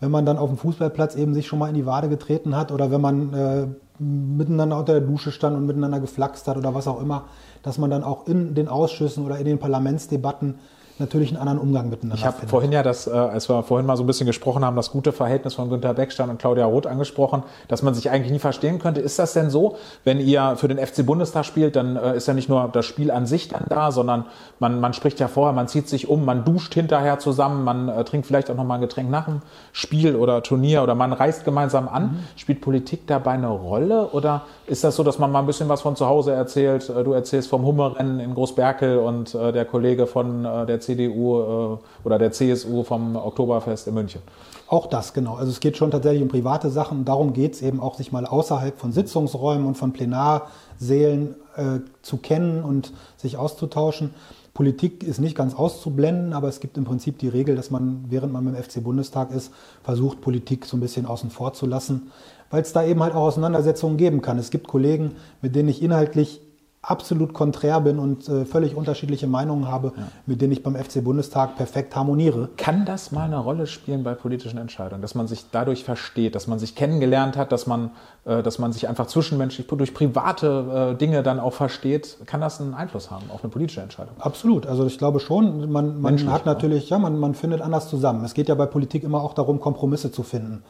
[0.00, 2.72] wenn man dann auf dem Fußballplatz eben sich schon mal in die Wade getreten hat
[2.72, 3.66] oder wenn man äh,
[3.98, 7.24] miteinander unter der Dusche stand und miteinander geflaxt hat oder was auch immer,
[7.62, 10.56] dass man dann auch in den Ausschüssen oder in den Parlamentsdebatten
[10.98, 13.96] natürlich einen anderen Umgang miteinander Ich habe vorhin ja das, äh, als wir vorhin mal
[13.96, 17.42] so ein bisschen gesprochen haben, das gute Verhältnis von Günter Beckstein und Claudia Roth angesprochen,
[17.68, 19.00] dass man sich eigentlich nie verstehen könnte.
[19.00, 22.34] Ist das denn so, wenn ihr für den FC Bundestag spielt, dann äh, ist ja
[22.34, 24.26] nicht nur das Spiel an sich dann da, sondern
[24.58, 28.04] man, man spricht ja vorher, man zieht sich um, man duscht hinterher zusammen, man äh,
[28.04, 31.44] trinkt vielleicht auch noch mal ein Getränk nach dem Spiel oder Turnier oder man reist
[31.44, 32.02] gemeinsam an.
[32.02, 32.18] Mhm.
[32.36, 35.80] Spielt Politik dabei eine Rolle oder ist das so, dass man mal ein bisschen was
[35.80, 36.88] von zu Hause erzählt?
[36.88, 41.40] Äh, du erzählst vom Hummerrennen in Großberkel und äh, der Kollege von äh, der CDU
[41.40, 44.20] äh, oder der CSU vom Oktoberfest in München.
[44.68, 45.34] Auch das, genau.
[45.34, 48.26] Also es geht schon tatsächlich um private Sachen darum geht es eben auch, sich mal
[48.26, 54.14] außerhalb von Sitzungsräumen und von Plenarsälen äh, zu kennen und sich auszutauschen.
[54.54, 58.32] Politik ist nicht ganz auszublenden, aber es gibt im Prinzip die Regel, dass man, während
[58.32, 62.10] man beim FC Bundestag ist, versucht, Politik so ein bisschen außen vor zu lassen,
[62.50, 64.38] weil es da eben halt auch Auseinandersetzungen geben kann.
[64.38, 66.40] Es gibt Kollegen, mit denen ich inhaltlich
[66.82, 70.08] absolut konträr bin und äh, völlig unterschiedliche Meinungen habe, ja.
[70.26, 72.48] mit denen ich beim FC Bundestag perfekt harmoniere.
[72.56, 76.48] Kann das mal eine Rolle spielen bei politischen Entscheidungen, dass man sich dadurch versteht, dass
[76.48, 77.92] man sich kennengelernt hat, dass man,
[78.24, 82.18] äh, dass man sich einfach zwischenmenschlich durch private äh, Dinge dann auch versteht?
[82.26, 84.16] Kann das einen Einfluss haben auf eine politische Entscheidung?
[84.18, 84.66] Absolut.
[84.66, 85.70] Also ich glaube schon.
[85.70, 88.24] Man, man hat natürlich, ja, man, man findet anders zusammen.
[88.24, 90.64] Es geht ja bei Politik immer auch darum, Kompromisse zu finden.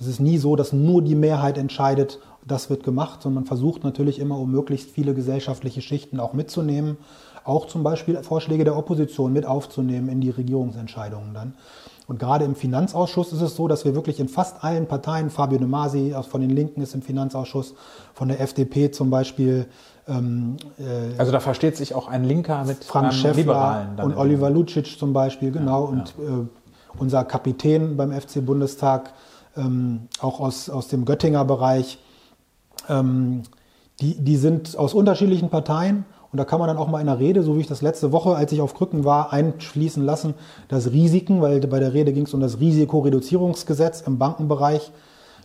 [0.00, 3.84] Es ist nie so, dass nur die Mehrheit entscheidet das wird gemacht, sondern man versucht
[3.84, 6.96] natürlich immer, um möglichst viele gesellschaftliche Schichten auch mitzunehmen,
[7.44, 11.54] auch zum Beispiel Vorschläge der Opposition mit aufzunehmen in die Regierungsentscheidungen dann.
[12.06, 15.58] Und gerade im Finanzausschuss ist es so, dass wir wirklich in fast allen Parteien, Fabio
[15.58, 17.74] De Masi von den Linken ist im Finanzausschuss,
[18.14, 19.66] von der FDP zum Beispiel.
[20.08, 24.00] Ähm, äh, also da versteht sich auch ein Linker mit Frank Schäffler Liberalen.
[24.00, 25.84] und Oliver Lucic zum Beispiel, genau.
[25.84, 26.40] Ja, und ja.
[26.40, 26.46] Äh,
[26.98, 29.12] unser Kapitän beim FC Bundestag,
[29.56, 32.00] ähm, auch aus, aus dem Göttinger Bereich.
[32.90, 33.42] Ähm,
[34.00, 37.18] die, die sind aus unterschiedlichen Parteien und da kann man dann auch mal in der
[37.18, 40.34] Rede, so wie ich das letzte Woche, als ich auf Krücken war, einschließen lassen,
[40.68, 44.92] dass Risiken, weil bei der Rede ging es um das Risikoreduzierungsgesetz im Bankenbereich,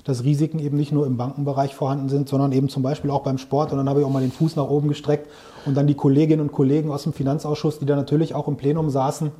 [0.03, 3.39] dass Risiken eben nicht nur im Bankenbereich vorhanden sind, sondern eben zum Beispiel auch beim
[3.39, 3.71] Sport.
[3.71, 5.27] Und dann habe ich auch mal den Fuß nach oben gestreckt
[5.65, 8.91] und dann die Kolleginnen und Kollegen aus dem Finanzausschuss, die da natürlich auch im Plenum
[8.91, 9.31] saßen,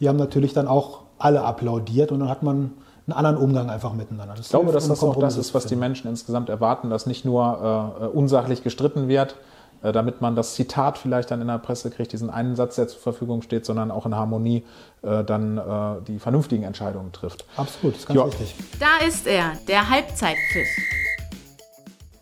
[0.00, 2.72] die haben natürlich dann auch alle applaudiert und dann hat man
[3.06, 4.34] einen anderen Umgang einfach miteinander.
[4.34, 7.24] Das ich glaube, dass das auch das ist, was die Menschen insgesamt erwarten, dass nicht
[7.24, 9.36] nur äh, unsachlich gestritten wird,
[9.82, 12.88] äh, damit man das Zitat vielleicht dann in der Presse kriegt, diesen einen Satz, der
[12.88, 14.64] zur Verfügung steht, sondern auch in Harmonie
[15.02, 17.44] äh, dann äh, die vernünftigen Entscheidungen trifft.
[17.56, 18.26] Absolut, das ist ganz jo.
[18.26, 18.54] wichtig.
[18.80, 20.68] Da ist er, der Halbzeitpfiff.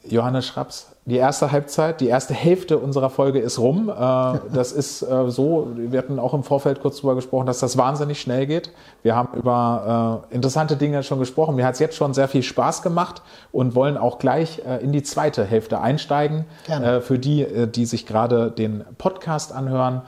[0.06, 3.90] Johannes Schraps, die erste Halbzeit, die erste Hälfte unserer Folge ist rum.
[3.90, 3.92] Äh,
[4.54, 8.20] das ist äh, so, wir hatten auch im Vorfeld kurz darüber gesprochen, dass das wahnsinnig
[8.20, 8.70] schnell geht.
[9.02, 11.56] Wir haben über äh, interessante Dinge schon gesprochen.
[11.56, 13.20] Mir hat es jetzt schon sehr viel Spaß gemacht
[13.52, 16.46] und wollen auch gleich in die zweite Hälfte einsteigen.
[16.66, 17.00] Gerne.
[17.00, 20.02] Für die, die sich gerade den Podcast anhören,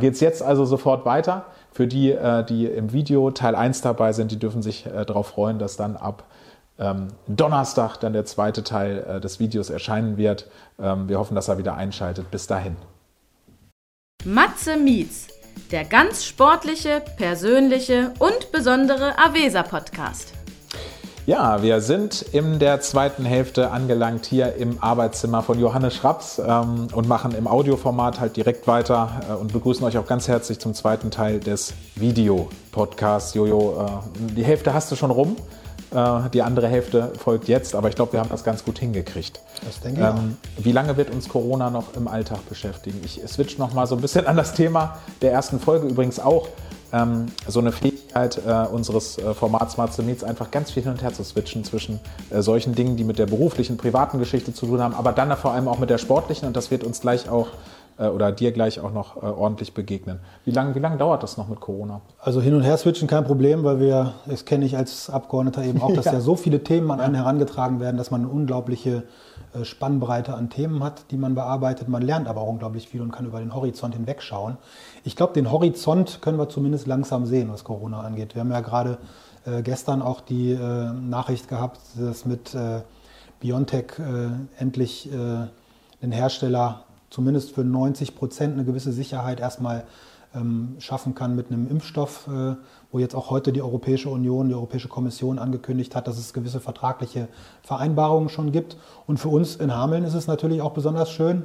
[0.00, 1.44] geht es jetzt also sofort weiter.
[1.70, 2.16] Für die,
[2.48, 6.24] die im Video Teil 1 dabei sind, die dürfen sich darauf freuen, dass dann ab
[6.82, 10.48] ähm, Donnerstag dann der zweite Teil äh, des Videos erscheinen wird.
[10.80, 12.30] Ähm, wir hoffen, dass er wieder einschaltet.
[12.30, 12.76] Bis dahin.
[14.24, 15.28] Matze Mietz,
[15.70, 20.32] der ganz sportliche, persönliche und besondere Avesa Podcast.
[21.24, 26.88] Ja, wir sind in der zweiten Hälfte angelangt hier im Arbeitszimmer von Johannes Schraps ähm,
[26.92, 30.74] und machen im Audioformat halt direkt weiter äh, und begrüßen euch auch ganz herzlich zum
[30.74, 33.34] zweiten Teil des Videopodcasts.
[33.34, 35.36] Jojo, äh, die Hälfte hast du schon rum.
[35.94, 39.40] Äh, die andere Hälfte folgt jetzt, aber ich glaube, wir haben das ganz gut hingekriegt.
[39.64, 43.00] Das denke ich ähm, Wie lange wird uns Corona noch im Alltag beschäftigen?
[43.04, 46.48] Ich switch noch mal so ein bisschen an das Thema der ersten Folge übrigens auch.
[46.94, 51.02] Ähm, so eine Fähigkeit äh, unseres äh, Formats Smart Meets einfach ganz viel hin und
[51.02, 54.82] her zu switchen zwischen äh, solchen Dingen, die mit der beruflichen, privaten Geschichte zu tun
[54.82, 57.48] haben, aber dann vor allem auch mit der sportlichen und das wird uns gleich auch
[58.08, 60.20] oder dir gleich auch noch äh, ordentlich begegnen.
[60.44, 62.00] Wie lange wie lang dauert das noch mit Corona?
[62.18, 65.80] Also hin und her switchen kein Problem, weil wir, das kenne ich als Abgeordneter eben
[65.82, 69.04] auch, dass ja, ja so viele Themen an einen herangetragen werden, dass man eine unglaubliche
[69.54, 71.88] äh, Spannbreite an Themen hat, die man bearbeitet.
[71.88, 74.56] Man lernt aber auch unglaublich viel und kann über den Horizont hinwegschauen.
[75.04, 78.34] Ich glaube, den Horizont können wir zumindest langsam sehen, was Corona angeht.
[78.34, 78.98] Wir haben ja gerade
[79.44, 82.80] äh, gestern auch die äh, Nachricht gehabt, dass mit äh,
[83.40, 83.94] BioNTech
[84.56, 89.84] endlich den Hersteller zumindest für 90 Prozent eine gewisse Sicherheit erstmal
[90.34, 92.56] ähm, schaffen kann mit einem Impfstoff, äh,
[92.90, 96.58] wo jetzt auch heute die Europäische Union, die Europäische Kommission angekündigt hat, dass es gewisse
[96.58, 97.28] vertragliche
[97.62, 98.78] Vereinbarungen schon gibt.
[99.06, 101.44] Und für uns in Hameln ist es natürlich auch besonders schön,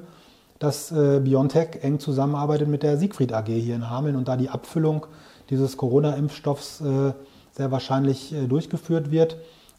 [0.59, 4.49] dass äh, BioNTech eng zusammenarbeitet mit der Siegfried AG hier in Hameln und da die
[4.49, 5.05] Abfüllung
[5.49, 7.13] dieses Corona-Impfstoffs äh,
[7.51, 9.37] sehr wahrscheinlich äh, durchgeführt wird.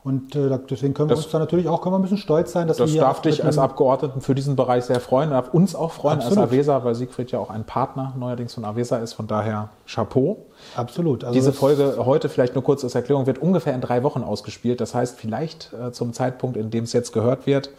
[0.08, 2.52] Und äh, deswegen können wir das, uns da natürlich auch können wir ein bisschen stolz
[2.52, 5.52] sein, dass das wir Das darf dich als Abgeordneten für diesen Bereich sehr freuen, darf
[5.52, 6.38] uns auch freuen Absolut.
[6.38, 9.12] als Avesa, weil Siegfried ja auch ein Partner neuerdings von Avesa ist.
[9.12, 10.46] Von daher Chapeau.
[10.74, 11.24] Absolut.
[11.24, 14.80] Also Diese Folge heute, vielleicht nur kurz als Erklärung, wird ungefähr in drei Wochen ausgespielt.
[14.80, 17.70] Das heißt, vielleicht äh, zum Zeitpunkt, in dem es jetzt gehört wird,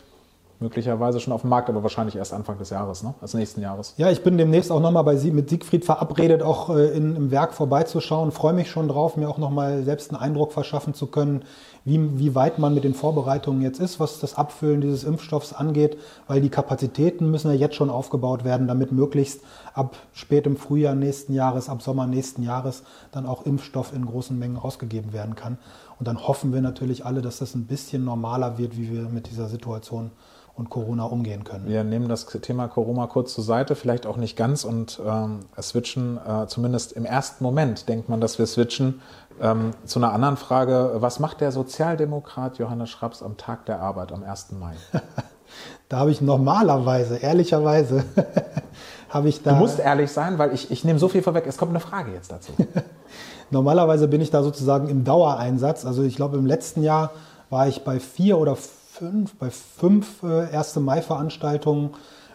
[0.60, 3.14] möglicherweise schon auf dem Markt, aber wahrscheinlich erst Anfang des Jahres, ne?
[3.22, 3.94] als nächsten Jahres.
[3.98, 7.32] Ja, ich bin demnächst auch nochmal bei Sie mit Siegfried verabredet, auch äh, in, im
[7.32, 8.32] Werk vorbeizuschauen.
[8.32, 11.44] Freue mich schon drauf, mir auch nochmal selbst einen Eindruck verschaffen zu können,
[11.86, 15.98] wie, wie weit man mit den Vorbereitungen jetzt ist, was das Abfüllen dieses Impfstoffs angeht,
[16.28, 19.42] weil die Kapazitäten müssen ja jetzt schon aufgebaut werden, damit möglichst
[19.74, 24.58] ab spätem Frühjahr nächsten Jahres, ab Sommer nächsten Jahres dann auch Impfstoff in großen Mengen
[24.58, 25.58] ausgegeben werden kann.
[26.00, 29.30] Und dann hoffen wir natürlich alle, dass das ein bisschen normaler wird, wie wir mit
[29.30, 30.12] dieser Situation
[30.60, 31.68] und Corona umgehen können.
[31.68, 36.18] Wir nehmen das Thema Corona kurz zur Seite, vielleicht auch nicht ganz und ähm, switchen,
[36.18, 39.02] äh, zumindest im ersten Moment denkt man, dass wir switchen
[39.42, 40.92] ähm, zu einer anderen Frage.
[40.96, 44.52] Was macht der Sozialdemokrat Johannes Schraps am Tag der Arbeit am 1.
[44.52, 44.74] Mai?
[45.88, 48.04] da habe ich normalerweise, ehrlicherweise,
[49.10, 49.52] habe ich da.
[49.52, 51.46] Du musst ehrlich sein, weil ich, ich nehme so viel vorweg.
[51.48, 52.52] Es kommt eine Frage jetzt dazu.
[53.50, 55.86] normalerweise bin ich da sozusagen im Dauereinsatz.
[55.86, 57.12] Also ich glaube, im letzten Jahr
[57.50, 58.58] war ich bei vier oder
[59.00, 60.76] fünf, bei fünf äh, 1.
[60.78, 61.92] Mai-Veranstaltungen,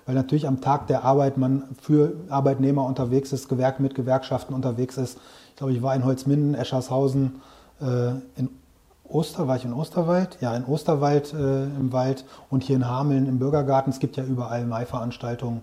[0.06, 4.96] weil natürlich am Tag der Arbeit man für Arbeitnehmer unterwegs ist, Gewerk mit Gewerkschaften unterwegs
[4.96, 5.18] ist.
[5.50, 7.42] Ich glaube, ich war in Holzminden, Eschershausen,
[7.80, 8.48] äh, in
[9.06, 10.38] Oster, war ich in Osterwald?
[10.40, 13.92] Ja, in Osterwald äh, im Wald und hier in Hameln im Bürgergarten.
[13.92, 15.60] Es gibt ja überall Mai-Veranstaltungen.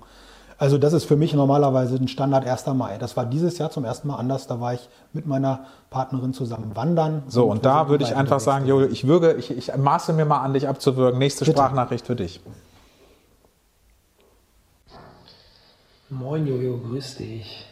[0.61, 2.67] Also das ist für mich normalerweise ein Standard 1.
[2.75, 2.99] Mai.
[2.99, 4.45] Das war dieses Jahr zum ersten Mal anders.
[4.45, 7.23] Da war ich mit meiner Partnerin zusammen wandern.
[7.27, 10.23] So, und, und da würde ich einfach sagen, Jojo, ich würge, ich, ich maße mir
[10.23, 11.17] mal an, dich abzuwürgen.
[11.17, 11.57] Nächste Bitte.
[11.57, 12.41] Sprachnachricht für dich.
[16.09, 17.65] Moin Jojo, grüß dich.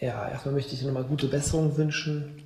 [0.00, 2.42] Ja, erstmal möchte ich dir nochmal gute Besserung wünschen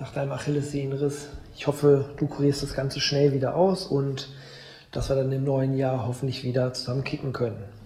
[0.00, 1.28] nach deinem Achillessehnenriss.
[1.54, 4.30] Ich hoffe, du kurierst das Ganze schnell wieder aus und
[4.90, 7.81] dass wir dann im neuen Jahr hoffentlich wieder zusammen kicken können.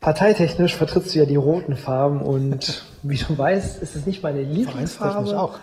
[0.00, 4.42] Parteitechnisch vertrittst du ja die roten Farben und wie du weißt, ist es nicht meine
[4.42, 5.40] Lieblingsfarbe.
[5.40, 5.58] auch.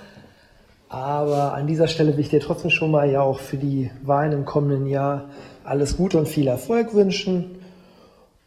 [0.90, 4.32] Aber an dieser Stelle will ich dir trotzdem schon mal ja auch für die Wahlen
[4.32, 5.30] im kommenden Jahr
[5.64, 7.60] alles Gute und viel Erfolg wünschen.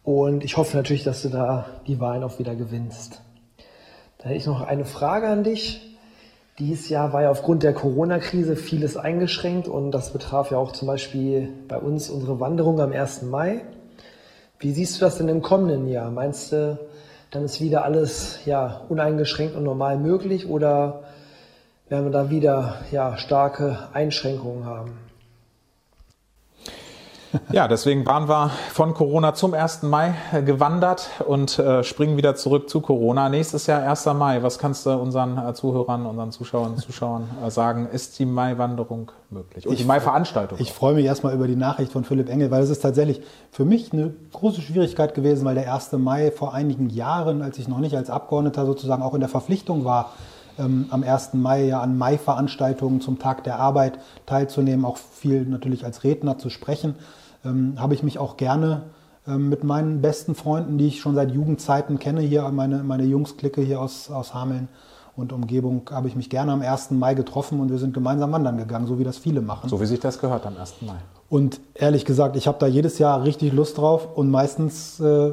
[0.02, 3.20] Und ich hoffe natürlich, dass du da die Wahlen auch wieder gewinnst.
[4.18, 5.96] Da hätte ich noch eine Frage an dich.
[6.58, 10.88] Dieses Jahr war ja aufgrund der Corona-Krise vieles eingeschränkt und das betraf ja auch zum
[10.88, 13.22] Beispiel bei uns unsere Wanderung am 1.
[13.22, 13.62] Mai.
[14.60, 16.10] Wie siehst du das denn im kommenden Jahr?
[16.10, 16.78] Meinst du,
[17.30, 21.04] dann ist wieder alles ja, uneingeschränkt und normal möglich oder
[21.88, 25.07] werden wir da wieder ja, starke Einschränkungen haben?
[27.52, 29.82] Ja, deswegen waren wir von Corona zum 1.
[29.82, 33.28] Mai äh, gewandert und äh, springen wieder zurück zu Corona.
[33.28, 34.06] Nächstes Jahr 1.
[34.06, 34.42] Mai.
[34.42, 37.86] Was kannst du unseren äh, Zuhörern, unseren Zuschauern und Zuschauern äh, sagen?
[37.86, 39.66] Ist die Mai-Wanderung möglich?
[39.66, 40.58] Und ich, die Mai-Veranstaltung?
[40.60, 43.64] Ich freue mich erstmal über die Nachricht von Philipp Engel, weil es ist tatsächlich für
[43.64, 45.92] mich eine große Schwierigkeit gewesen, weil der 1.
[45.92, 49.84] Mai vor einigen Jahren, als ich noch nicht als Abgeordneter sozusagen auch in der Verpflichtung
[49.84, 50.12] war,
[50.58, 51.34] ähm, am 1.
[51.34, 56.50] Mai ja an Mai-Veranstaltungen zum Tag der Arbeit teilzunehmen, auch viel natürlich als Redner zu
[56.50, 56.96] sprechen,
[57.44, 58.82] ähm, habe ich mich auch gerne
[59.26, 63.60] ähm, mit meinen besten Freunden, die ich schon seit Jugendzeiten kenne, hier meine, meine Jungs-Clique
[63.60, 64.68] hier aus, aus Hameln
[65.16, 66.92] und Umgebung, habe ich mich gerne am 1.
[66.92, 69.68] Mai getroffen und wir sind gemeinsam wandern gegangen, so wie das viele machen.
[69.68, 70.82] So wie sich das gehört am 1.
[70.82, 70.96] Mai.
[71.28, 75.32] Und ehrlich gesagt, ich habe da jedes Jahr richtig Lust drauf und meistens äh,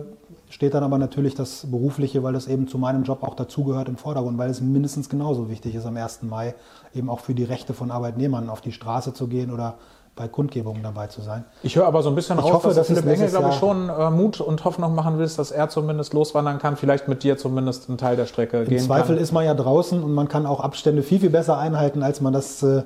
[0.50, 3.98] steht dann aber natürlich das Berufliche, weil das eben zu meinem Job auch dazugehört im
[3.98, 6.24] Vordergrund, weil es mindestens genauso wichtig ist, am 1.
[6.24, 6.56] Mai
[6.94, 9.76] eben auch für die Rechte von Arbeitnehmern auf die Straße zu gehen oder
[10.16, 11.44] bei Kundgebungen dabei zu sein.
[11.62, 13.90] Ich höre aber so ein bisschen ich raus, hoffe, dass Philipp Engel, glaube ich, schon
[13.90, 17.90] äh, Mut und Hoffnung machen willst, dass er zumindest loswandern kann, vielleicht mit dir zumindest
[17.90, 18.98] einen Teil der Strecke Im gehen Zweifel kann.
[18.98, 22.02] Im Zweifel ist man ja draußen und man kann auch Abstände viel, viel besser einhalten,
[22.02, 22.84] als man das äh,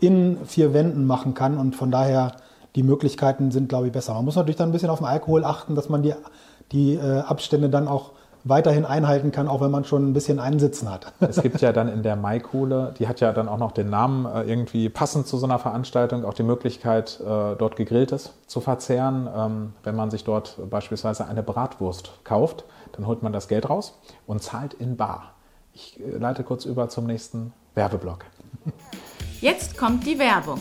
[0.00, 2.32] in vier Wänden machen kann und von daher
[2.74, 4.12] die Möglichkeiten sind, glaube ich, besser.
[4.12, 6.14] Man muss natürlich dann ein bisschen auf den Alkohol achten, dass man die
[6.72, 8.12] die äh, Abstände dann auch
[8.48, 11.12] weiterhin einhalten kann, auch wenn man schon ein bisschen einen Sitzen hat.
[11.20, 14.26] Es gibt ja dann in der Maikohle, die hat ja dann auch noch den Namen
[14.26, 19.28] äh, irgendwie passend zu so einer Veranstaltung, auch die Möglichkeit, äh, dort gegrilltes zu verzehren.
[19.34, 23.98] Ähm, wenn man sich dort beispielsweise eine Bratwurst kauft, dann holt man das Geld raus
[24.26, 25.34] und zahlt in Bar.
[25.72, 28.24] Ich äh, leite kurz über zum nächsten Werbeblock.
[29.40, 30.60] Jetzt kommt die Werbung.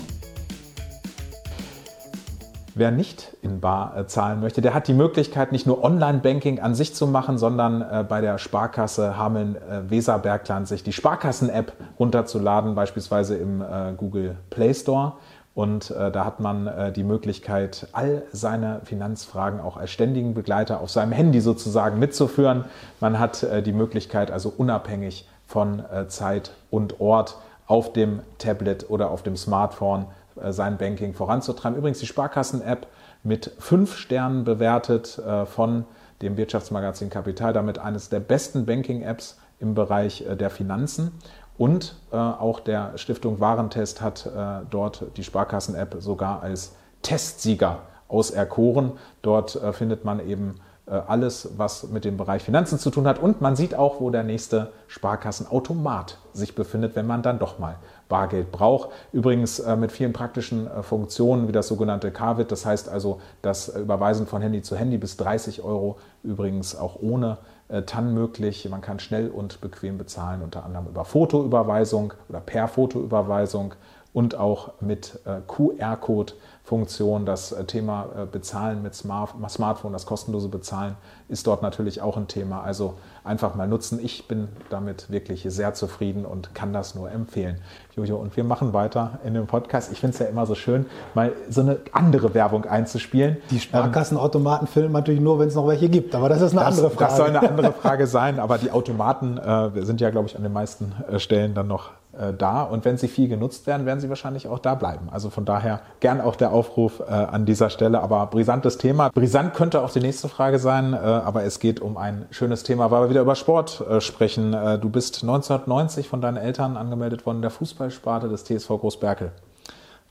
[2.78, 6.76] Wer nicht in Bar äh, zahlen möchte, der hat die Möglichkeit, nicht nur Online-Banking an
[6.76, 13.38] sich zu machen, sondern äh, bei der Sparkasse Hameln-Weserbergland äh, sich die Sparkassen-App runterzuladen, beispielsweise
[13.38, 13.64] im
[13.96, 15.14] Google Play Store.
[15.54, 21.14] Und da hat man die Möglichkeit, all seine Finanzfragen auch als ständigen Begleiter auf seinem
[21.14, 22.66] Handy sozusagen mitzuführen.
[23.00, 29.24] Man hat die Möglichkeit, also unabhängig von Zeit und Ort auf dem Tablet oder auf
[29.24, 30.08] dem Smartphone
[30.50, 31.78] sein Banking voranzutreiben.
[31.78, 32.88] Übrigens die Sparkassen-App
[33.24, 35.86] mit fünf Sternen bewertet äh, von
[36.22, 41.12] dem Wirtschaftsmagazin Kapital, damit eines der besten Banking-Apps im Bereich äh, der Finanzen.
[41.58, 44.30] Und auch der Stiftung Warentest hat
[44.70, 48.92] dort die Sparkassen-App sogar als Testsieger auserkoren.
[49.22, 53.20] Dort findet man eben alles, was mit dem Bereich Finanzen zu tun hat.
[53.20, 57.78] Und man sieht auch, wo der nächste Sparkassenautomat sich befindet, wenn man dann doch mal
[58.10, 58.90] Bargeld braucht.
[59.12, 63.70] Übrigens äh, mit vielen praktischen äh, Funktionen wie das sogenannte Carvit, das heißt also das
[63.70, 67.38] Überweisen von Handy zu Handy bis 30 Euro, übrigens auch ohne
[67.68, 68.68] äh, TAN möglich.
[68.70, 73.74] Man kann schnell und bequem bezahlen, unter anderem über Fotoüberweisung oder per Fotoüberweisung
[74.14, 76.34] und auch mit QR-Code
[76.66, 77.26] Funktion.
[77.26, 80.96] Das äh, Thema äh, Bezahlen mit Smartphone, das kostenlose Bezahlen
[81.30, 82.64] ist dort natürlich auch ein Thema.
[82.64, 84.00] Also einfach mal nutzen.
[84.04, 87.62] Ich bin damit wirklich sehr zufrieden und kann das nur empfehlen.
[87.96, 89.90] Jojo, und wir machen weiter in dem Podcast.
[89.92, 93.38] Ich finde es ja immer so schön, mal so eine andere Werbung einzuspielen.
[93.52, 96.76] Die Sparkassenautomaten filmen natürlich nur, wenn es noch welche gibt, aber das ist eine das,
[96.76, 97.10] andere Frage.
[97.10, 100.44] Das soll eine andere Frage sein, aber die Automaten äh, sind ja, glaube ich, an
[100.44, 101.92] den meisten äh, Stellen dann noch
[102.38, 105.10] da und wenn sie viel genutzt werden, werden sie wahrscheinlich auch da bleiben.
[105.12, 108.02] Also von daher gern auch der Aufruf äh, an dieser Stelle.
[108.02, 109.10] Aber brisantes Thema.
[109.10, 112.92] Brisant könnte auch die nächste Frage sein, äh, aber es geht um ein schönes Thema,
[112.92, 114.54] weil wir wieder über Sport äh, sprechen.
[114.54, 119.32] Äh, du bist 1990 von deinen Eltern angemeldet worden, der Fußballsparte des TSV Großberkel.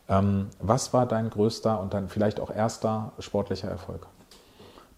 [0.08, 4.06] Ähm, was war dein größter und dann vielleicht auch erster sportlicher Erfolg?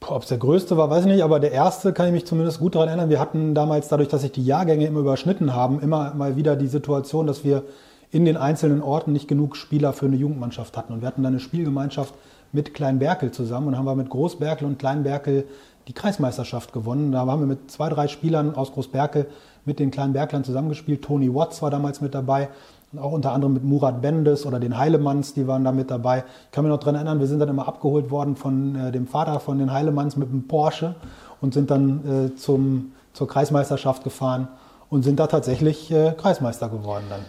[0.00, 2.60] Ob es der größte war, weiß ich nicht, aber der erste kann ich mich zumindest
[2.60, 3.08] gut daran erinnern.
[3.08, 6.68] Wir hatten damals, dadurch, dass sich die Jahrgänge immer überschnitten haben, immer mal wieder die
[6.68, 7.64] Situation, dass wir
[8.10, 10.92] in den einzelnen Orten nicht genug Spieler für eine Jugendmannschaft hatten.
[10.92, 12.14] Und wir hatten dann eine Spielgemeinschaft
[12.52, 15.44] mit Kleinberkel zusammen und haben wir mit Großberkel und Kleinberkel
[15.88, 17.12] die Kreismeisterschaft gewonnen.
[17.12, 19.26] Da haben wir mit zwei, drei Spielern aus Großberkel
[19.64, 21.02] mit den Kleinberglern zusammengespielt.
[21.02, 22.48] Tony Watts war damals mit dabei.
[22.96, 26.24] Auch unter anderem mit Murat Bendes oder den Heilemanns, die waren da mit dabei.
[26.46, 29.06] Ich kann mich noch daran erinnern, wir sind dann immer abgeholt worden von äh, dem
[29.06, 30.94] Vater von den Heilemanns mit einem Porsche
[31.40, 34.48] und sind dann äh, zum, zur Kreismeisterschaft gefahren
[34.88, 37.20] und sind da tatsächlich äh, Kreismeister geworden dann.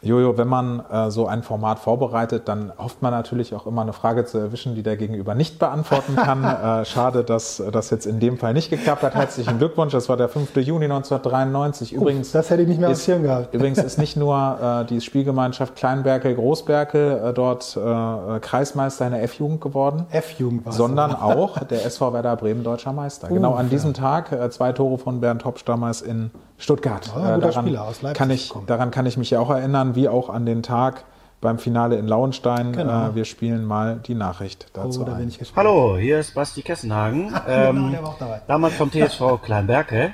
[0.00, 3.92] Jojo, wenn man äh, so ein Format vorbereitet, dann hofft man natürlich auch immer eine
[3.92, 6.44] Frage zu erwischen, die der Gegenüber nicht beantworten kann.
[6.82, 9.16] äh, schade, dass das jetzt in dem Fall nicht geklappt hat.
[9.16, 9.92] Herzlichen Glückwunsch.
[9.92, 10.54] Das war der 5.
[10.56, 11.92] Juni 1993.
[11.92, 13.52] Übrigens, Uff, das hätte ich nicht mehr ist, Schirm gehabt.
[13.52, 19.24] Übrigens ist nicht nur äh, die Spielgemeinschaft Kleinberkel, Großberkel äh, dort äh, Kreismeister in der
[19.24, 23.28] F-Jugend geworden, F-Jugend sondern auch der SV Werder Bremen deutscher Meister.
[23.28, 27.08] genau an diesem Tag äh, zwei Tore von Bernd Hopsch damals in Stuttgart.
[27.14, 30.08] Guter daran, Spieler aus Leipzig kann ich, daran kann ich mich ja auch erinnern, wie
[30.08, 31.04] auch an den Tag
[31.40, 32.72] beim Finale in Lauenstein.
[32.72, 33.10] Genau.
[33.10, 35.46] Äh, wir spielen mal die Nachricht dazu Oh, da bin ein.
[35.56, 37.32] Hallo, hier ist Basti Kessenhagen.
[37.48, 38.42] Ähm, war auch dabei.
[38.46, 40.12] damals vom TSV Kleinberke.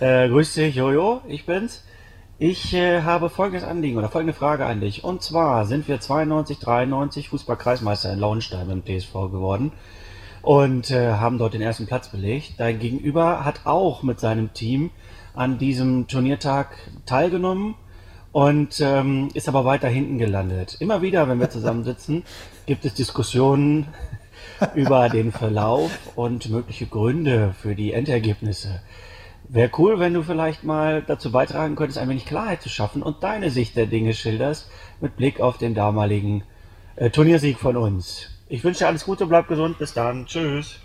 [0.00, 1.84] Äh, grüß dich, Jojo, ich bin's.
[2.38, 5.04] Ich äh, habe folgendes Anliegen oder folgende Frage an dich.
[5.04, 9.72] Und zwar sind wir 92, 93 Fußballkreismeister in Lauenstein beim TSV geworden
[10.42, 12.54] und äh, haben dort den ersten Platz belegt.
[12.58, 14.90] Dein Gegenüber hat auch mit seinem Team
[15.34, 16.68] an diesem Turniertag
[17.06, 17.76] teilgenommen
[18.34, 20.76] und ähm, ist aber weiter hinten gelandet.
[20.80, 22.24] Immer wieder, wenn wir zusammensitzen,
[22.66, 23.86] gibt es Diskussionen
[24.74, 28.80] über den Verlauf und mögliche Gründe für die Endergebnisse.
[29.48, 33.22] Wäre cool, wenn du vielleicht mal dazu beitragen könntest, ein wenig Klarheit zu schaffen und
[33.22, 34.68] deine Sicht der Dinge schilderst
[35.00, 36.42] mit Blick auf den damaligen
[36.96, 38.30] äh, Turniersieg von uns.
[38.48, 40.80] Ich wünsche dir alles Gute, bleib gesund, bis dann, tschüss.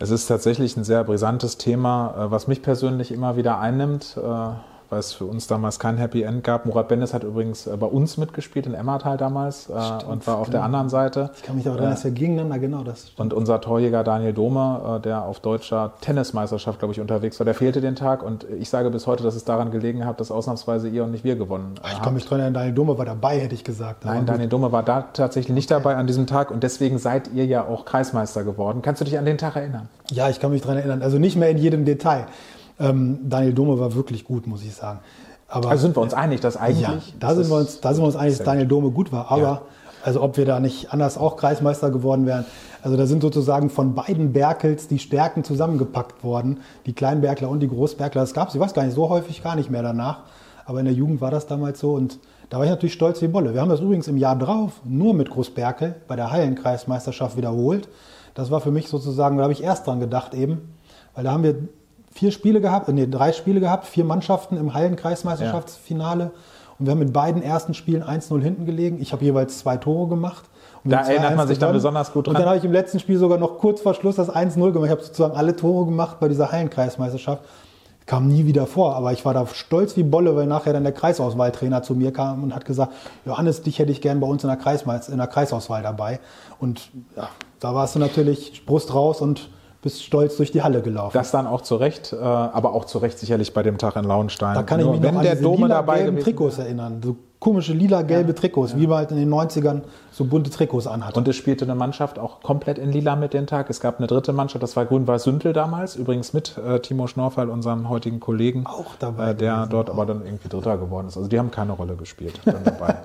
[0.00, 4.50] Es ist tatsächlich ein sehr brisantes Thema, äh, was mich persönlich immer wieder einnimmt, äh,
[4.90, 6.66] weil es für uns damals kein Happy End gab.
[6.66, 9.72] Murat Bendes hat übrigens äh, bei uns mitgespielt in Emmertal damals äh,
[10.06, 11.30] und war auf der anderen Seite.
[11.36, 13.12] Ich kann mich daran erinnern, dass wir gegeneinander, genau das.
[13.16, 17.54] Und unser Torjäger Daniel Dome, äh, der auf deutscher Tennismeisterschaft, glaube ich, unterwegs war, der
[17.54, 18.22] fehlte den Tag.
[18.22, 21.24] Und ich sage bis heute, dass es daran gelegen hat, dass ausnahmsweise ihr und nicht
[21.24, 22.04] wir gewonnen äh, Ich haben.
[22.04, 24.04] kann mich daran erinnern, Daniel Dome war dabei, hätte ich gesagt.
[24.04, 24.26] Nein.
[24.26, 27.64] Daniel Dome war da tatsächlich nicht dabei an diesem Tag und deswegen seid ihr ja
[27.66, 28.82] auch Kreismeister geworden.
[28.82, 29.88] Kannst du dich an den Tag erinnern?
[30.10, 31.02] Ja, ich kann mich daran erinnern.
[31.02, 32.26] Also nicht mehr in jedem Detail.
[32.80, 35.00] Ähm, Daniel Dome war wirklich gut, muss ich sagen.
[35.48, 36.80] Aber Also sind wir uns einig, dass eigentlich.
[36.82, 39.30] ja, da sind, wir uns, da sind wir uns einig, dass Daniel Dome gut war.
[39.30, 39.62] Aber Ja.
[40.04, 42.44] also ob wir da nicht anders auch Kreismeister geworden wären.
[42.82, 46.60] Also da sind sozusagen von beiden Berkels die Stärken zusammengepackt worden.
[46.86, 48.20] Die Kleinbergler und die Großbergler.
[48.20, 50.20] Das gab es, ich weiß gar nicht, so häufig gar nicht mehr danach.
[50.66, 51.94] Aber in der Jugend war das damals so.
[51.94, 52.18] Und
[52.50, 53.54] da war ich natürlich stolz wie Bolle.
[53.54, 57.88] Wir haben das übrigens im Jahr drauf nur mit Großberkel bei der Hallenkreismeisterschaft wiederholt.
[58.34, 60.74] Das war für mich sozusagen, da habe ich erst dran gedacht eben.
[61.14, 61.56] Weil da haben wir
[62.18, 66.32] vier Spiele gehabt, äh, nee, drei Spiele gehabt, vier Mannschaften im Hallenkreismeisterschaftsfinale.
[66.78, 68.98] Und wir haben mit beiden ersten Spielen 1-0 hinten gelegen.
[69.00, 70.44] Ich habe jeweils zwei Tore gemacht.
[70.84, 72.42] Und Da erinnert 2-1 man sich dann besonders gut Und dran.
[72.42, 74.86] dann habe ich im letzten Spiel sogar noch kurz vor Schluss das 1-0 gemacht.
[74.86, 77.42] Ich habe sozusagen alle Tore gemacht bei dieser Hallenkreismeisterschaft.
[78.06, 80.92] Kam nie wieder vor, aber ich war da stolz wie Bolle, weil nachher dann der
[80.92, 82.92] Kreisauswahltrainer zu mir kam und hat gesagt,
[83.26, 86.18] Johannes, dich hätte ich gern bei uns in der, Kreismeiz in der Kreisauswahl dabei.
[86.58, 87.28] Und ja,
[87.60, 89.50] da warst du natürlich Brust raus und
[89.82, 91.16] bist stolz durch die Halle gelaufen.
[91.16, 94.04] Das dann auch zu Recht, äh, aber auch zu Recht sicherlich bei dem Tag in
[94.04, 94.54] Lauenstein.
[94.54, 97.00] Da kann ich Nur mich wenn noch an der diese Dome dabei gewesen Trikots erinnern.
[97.02, 101.18] So komische lila-gelbe Trikots, wie man halt in den 90ern so bunte Trikots anhatte.
[101.20, 103.70] Und es spielte eine Mannschaft auch komplett in Lila mit den Tag.
[103.70, 107.48] Es gab eine dritte Mannschaft, das war Grün-Weiß Süntel damals, übrigens mit äh, Timo Schnorfall,
[107.48, 108.66] unserem heutigen Kollegen.
[108.66, 109.70] Auch dabei Äh, der gewesen.
[109.70, 111.16] dort aber dann irgendwie Dritter geworden ist.
[111.16, 112.96] Also die haben keine Rolle gespielt dabei.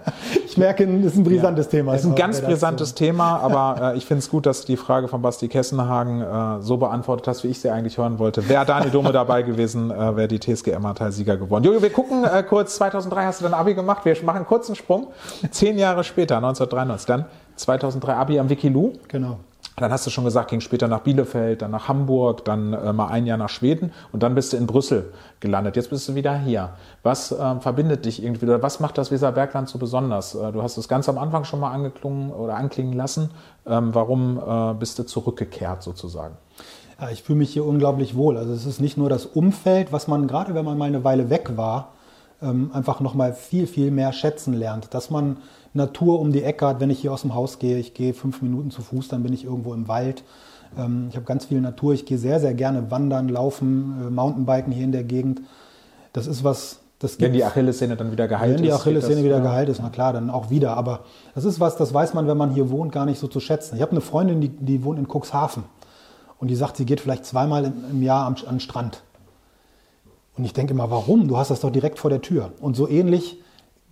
[0.45, 1.91] ich merke, es ist ein brisantes Thema.
[1.91, 4.77] Das ist ein ganz brisantes Thema, aber äh, ich finde es gut, dass du die
[4.77, 8.49] Frage von Basti Kessenhagen äh, so beantwortet hast, wie ich sie eigentlich hören wollte.
[8.49, 11.63] Wäre Dani Dome dabei gewesen, äh, wäre die TSG Emmertal Sieger geworden.
[11.63, 14.76] Jojo, wir gucken äh, kurz, 2003 hast du dein Abi gemacht, wir machen einen kurzen
[14.76, 15.07] Sprung.
[15.51, 18.93] Zehn Jahre später, 1993, dann 2003 Abi am Wikilu.
[19.07, 19.38] Genau.
[19.78, 23.07] Dann hast du schon gesagt, ging später nach Bielefeld, dann nach Hamburg, dann äh, mal
[23.07, 25.76] ein Jahr nach Schweden und dann bist du in Brüssel gelandet.
[25.76, 26.74] Jetzt bist du wieder hier.
[27.01, 30.36] Was ähm, verbindet dich irgendwie oder was macht das Weserbergland so besonders?
[30.36, 33.32] Äh, du hast es ganz am Anfang schon mal angeklungen oder anklingen lassen.
[33.65, 36.38] Ähm, warum äh, bist du zurückgekehrt sozusagen?
[37.01, 38.38] Ja, ich fühle mich hier unglaublich wohl.
[38.38, 41.32] Also es ist nicht nur das Umfeld, was man gerade, wenn man mal eine Weile
[41.32, 41.93] weg war,
[42.43, 44.93] ähm, einfach noch mal viel, viel mehr schätzen lernt.
[44.93, 45.37] Dass man
[45.73, 47.77] Natur um die Ecke hat, wenn ich hier aus dem Haus gehe.
[47.77, 50.23] Ich gehe fünf Minuten zu Fuß, dann bin ich irgendwo im Wald.
[50.77, 51.93] Ähm, ich habe ganz viel Natur.
[51.93, 55.41] Ich gehe sehr, sehr gerne wandern, laufen, äh, Mountainbiken hier in der Gegend.
[56.13, 58.75] Das ist was, das Wenn die Achillessehne dann wieder geheilt wenn die ist.
[58.75, 59.43] Achillessehne wieder ja.
[59.43, 60.77] geheilt ist, na klar, dann auch wieder.
[60.77, 61.01] Aber
[61.35, 63.75] das ist was, das weiß man, wenn man hier wohnt, gar nicht so zu schätzen.
[63.75, 65.63] Ich habe eine Freundin, die, die wohnt in Cuxhaven.
[66.39, 69.01] Und die sagt, sie geht vielleicht zweimal im Jahr am, an den Strand.
[70.38, 71.27] Und ich denke immer, warum?
[71.27, 72.53] Du hast das doch direkt vor der Tür.
[72.59, 73.39] Und so ähnlich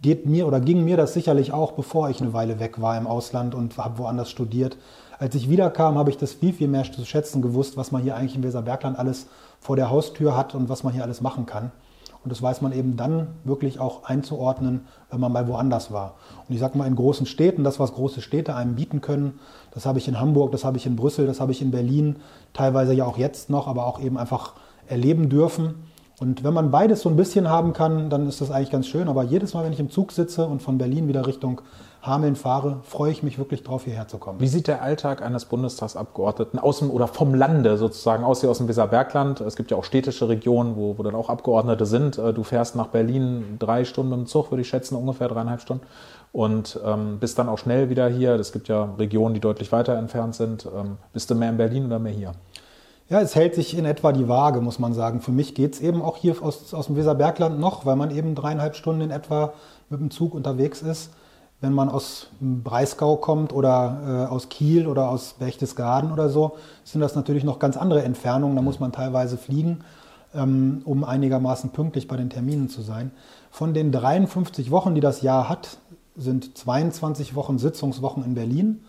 [0.01, 3.05] geht mir oder ging mir das sicherlich auch, bevor ich eine Weile weg war im
[3.05, 4.77] Ausland und habe woanders studiert.
[5.19, 8.15] Als ich wiederkam, habe ich das viel, viel mehr zu schätzen gewusst, was man hier
[8.15, 9.27] eigentlich im Weserbergland alles
[9.59, 11.71] vor der Haustür hat und was man hier alles machen kann.
[12.23, 16.15] Und das weiß man eben dann wirklich auch einzuordnen, wenn man mal woanders war.
[16.47, 19.39] Und ich sage mal, in großen Städten, das, was große Städte einem bieten können,
[19.71, 22.17] das habe ich in Hamburg, das habe ich in Brüssel, das habe ich in Berlin,
[22.53, 24.53] teilweise ja auch jetzt noch, aber auch eben einfach
[24.87, 25.75] erleben dürfen.
[26.21, 29.09] Und wenn man beides so ein bisschen haben kann, dann ist das eigentlich ganz schön.
[29.09, 31.61] Aber jedes Mal, wenn ich im Zug sitze und von Berlin wieder Richtung
[32.03, 34.39] Hameln fahre, freue ich mich wirklich drauf, hierher zu kommen.
[34.39, 38.59] Wie sieht der Alltag eines Bundestagsabgeordneten aus dem oder vom Lande sozusagen aus, hier aus
[38.59, 39.41] dem Weserbergland?
[39.41, 42.19] Es gibt ja auch städtische Regionen, wo, wo dann auch Abgeordnete sind.
[42.19, 45.87] Äh, du fährst nach Berlin drei Stunden im Zug, würde ich schätzen, ungefähr dreieinhalb Stunden.
[46.33, 48.35] Und ähm, bist dann auch schnell wieder hier.
[48.35, 50.67] Es gibt ja Regionen, die deutlich weiter entfernt sind.
[50.67, 52.33] Ähm, bist du mehr in Berlin oder mehr hier?
[53.11, 55.19] Ja, es hält sich in etwa die Waage, muss man sagen.
[55.19, 58.35] Für mich geht es eben auch hier aus, aus dem Weserbergland noch, weil man eben
[58.35, 59.51] dreieinhalb Stunden in etwa
[59.89, 61.09] mit dem Zug unterwegs ist.
[61.59, 66.53] Wenn man aus Breisgau kommt oder äh, aus Kiel oder aus Berchtesgaden oder so,
[66.85, 68.55] sind das natürlich noch ganz andere Entfernungen.
[68.55, 69.81] Da muss man teilweise fliegen,
[70.33, 73.11] ähm, um einigermaßen pünktlich bei den Terminen zu sein.
[73.49, 75.79] Von den 53 Wochen, die das Jahr hat,
[76.15, 78.85] sind 22 Wochen Sitzungswochen in Berlin.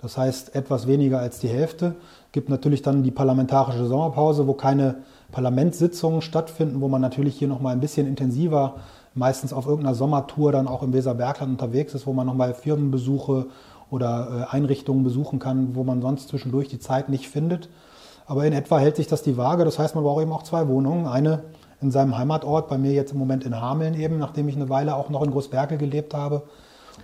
[0.00, 1.94] Das heißt etwas weniger als die Hälfte
[2.36, 4.96] gibt natürlich dann die parlamentarische Sommerpause, wo keine
[5.32, 8.74] Parlamentssitzungen stattfinden, wo man natürlich hier nochmal ein bisschen intensiver,
[9.14, 13.46] meistens auf irgendeiner Sommertour dann auch im Weserbergland unterwegs ist, wo man nochmal Firmenbesuche
[13.90, 17.70] oder äh, Einrichtungen besuchen kann, wo man sonst zwischendurch die Zeit nicht findet.
[18.26, 19.64] Aber in etwa hält sich das die Waage.
[19.64, 21.06] Das heißt, man braucht eben auch zwei Wohnungen.
[21.06, 21.44] Eine
[21.80, 24.94] in seinem Heimatort, bei mir jetzt im Moment in Hameln eben, nachdem ich eine Weile
[24.94, 26.42] auch noch in Großberge gelebt habe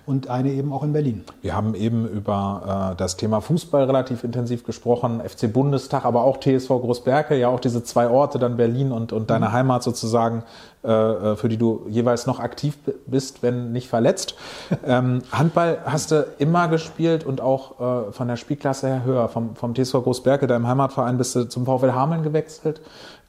[0.05, 1.25] und eine eben auch in Berlin.
[1.43, 6.39] Wir haben eben über äh, das Thema Fußball relativ intensiv gesprochen, FC Bundestag, aber auch
[6.39, 9.53] TSV Großberke, ja auch diese zwei Orte, dann Berlin und, und deine mhm.
[9.53, 10.43] Heimat sozusagen,
[10.85, 12.77] äh, äh, für die du jeweils noch aktiv
[13.07, 14.35] bist, wenn nicht verletzt.
[14.87, 19.29] ähm, Handball hast du immer gespielt und auch äh, von der Spielklasse her höher.
[19.29, 22.81] Vom, vom TSV Großberke, deinem Heimatverein, bist du zum VfL Hameln gewechselt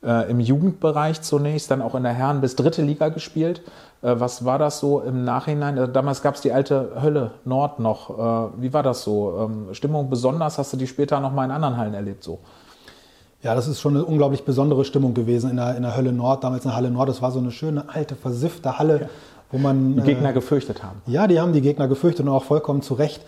[0.03, 3.61] äh, im Jugendbereich zunächst, dann auch in der Herren- bis dritte Liga gespielt.
[4.01, 5.77] Äh, was war das so im Nachhinein?
[5.79, 8.09] Also damals gab es die alte Hölle Nord noch.
[8.57, 9.49] Äh, wie war das so?
[9.49, 10.57] Ähm, Stimmung besonders?
[10.57, 12.39] Hast du die später noch mal in anderen Hallen erlebt so?
[13.41, 16.43] Ja, das ist schon eine unglaublich besondere Stimmung gewesen in der, in der Hölle Nord,
[16.45, 17.09] damals in der Halle Nord.
[17.09, 19.09] Das war so eine schöne, alte, versiffte Halle, ja.
[19.51, 19.95] wo man.
[19.97, 21.01] Die Gegner äh, gefürchtet haben.
[21.07, 23.21] Ja, die haben die Gegner gefürchtet und auch vollkommen zu Recht.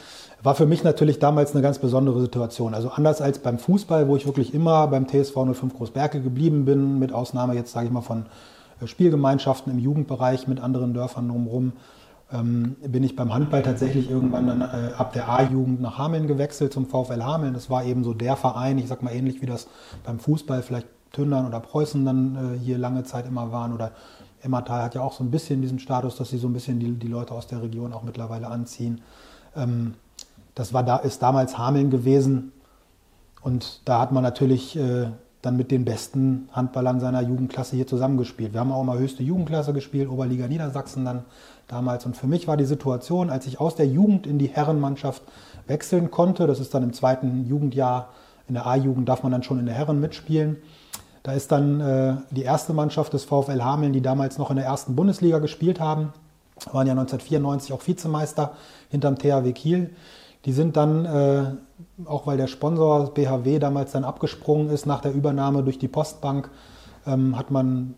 [0.46, 2.76] War für mich natürlich damals eine ganz besondere Situation.
[2.76, 7.00] Also anders als beim Fußball, wo ich wirklich immer beim TSV 05 Großberke geblieben bin,
[7.00, 8.28] mit Ausnahme jetzt, sage ich mal, von
[8.80, 11.74] äh, Spielgemeinschaften im Jugendbereich mit anderen Dörfern drumherum,
[12.32, 16.72] ähm, bin ich beim Handball tatsächlich irgendwann dann äh, ab der A-Jugend nach Hameln gewechselt
[16.72, 17.56] zum VfL Hameln.
[17.56, 19.68] Das war eben so der Verein, ich sag mal ähnlich wie das
[20.04, 23.94] beim Fußball vielleicht Tündern oder Preußen dann äh, hier lange Zeit immer waren oder
[24.44, 26.92] Emmertal hat ja auch so ein bisschen diesen Status, dass sie so ein bisschen die,
[26.92, 29.02] die Leute aus der Region auch mittlerweile anziehen.
[29.56, 29.96] Ähm,
[30.56, 32.52] das war da, ist damals Hameln gewesen.
[33.42, 35.08] Und da hat man natürlich äh,
[35.42, 38.54] dann mit den besten Handballern seiner Jugendklasse hier zusammengespielt.
[38.54, 41.26] Wir haben auch mal höchste Jugendklasse gespielt, Oberliga Niedersachsen dann
[41.68, 42.06] damals.
[42.06, 45.22] Und für mich war die Situation, als ich aus der Jugend in die Herrenmannschaft
[45.68, 48.10] wechseln konnte, das ist dann im zweiten Jugendjahr,
[48.48, 50.58] in der A-Jugend darf man dann schon in der Herren mitspielen.
[51.24, 54.66] Da ist dann äh, die erste Mannschaft des VfL Hameln, die damals noch in der
[54.66, 56.14] ersten Bundesliga gespielt haben,
[56.72, 58.54] waren ja 1994 auch Vizemeister
[58.90, 59.90] hinterm THW Kiel.
[60.46, 61.44] Die sind dann, äh,
[62.06, 66.50] auch weil der Sponsor BHW damals dann abgesprungen ist nach der Übernahme durch die Postbank,
[67.08, 67.96] ähm, hat man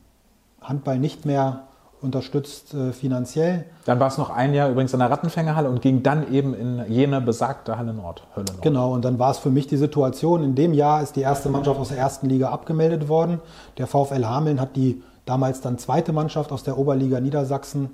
[0.62, 1.64] Handball nicht mehr
[2.02, 3.66] unterstützt äh, finanziell.
[3.86, 6.86] Dann war es noch ein Jahr übrigens in der Rattenfängerhalle und ging dann eben in
[6.88, 8.62] jene besagte Halle Nord, Hölle Nord.
[8.62, 11.50] Genau, und dann war es für mich die Situation, in dem Jahr ist die erste
[11.50, 13.40] Mannschaft aus der ersten Liga abgemeldet worden.
[13.78, 17.90] Der VfL Hameln hat die damals dann zweite Mannschaft aus der Oberliga Niedersachsen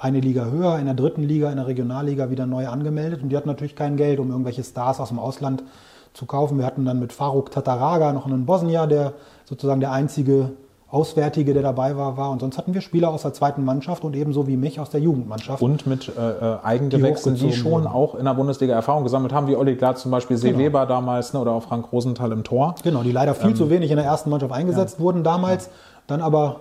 [0.00, 3.22] eine Liga höher, in der dritten Liga, in der Regionalliga wieder neu angemeldet.
[3.22, 5.64] Und die hatten natürlich kein Geld, um irgendwelche Stars aus dem Ausland
[6.12, 6.58] zu kaufen.
[6.58, 9.14] Wir hatten dann mit Faruk Tataraga noch einen Bosnier, der
[9.44, 10.52] sozusagen der einzige
[10.94, 12.30] Auswärtige, der dabei war, war.
[12.30, 15.00] Und sonst hatten wir Spieler aus der zweiten Mannschaft und ebenso wie mich aus der
[15.00, 15.60] Jugendmannschaft.
[15.60, 17.86] Und mit äh, äh Eigengewächsen, die, die schon wurden.
[17.88, 20.60] auch in der Bundesliga Erfahrung gesammelt haben, wie Olli Glatz zum Beispiel, See genau.
[20.60, 22.76] Weber damals ne, oder auch Frank Rosenthal im Tor.
[22.84, 25.04] Genau, die leider viel ähm, zu wenig in der ersten Mannschaft eingesetzt ja.
[25.04, 25.68] wurden damals,
[26.06, 26.60] dann aber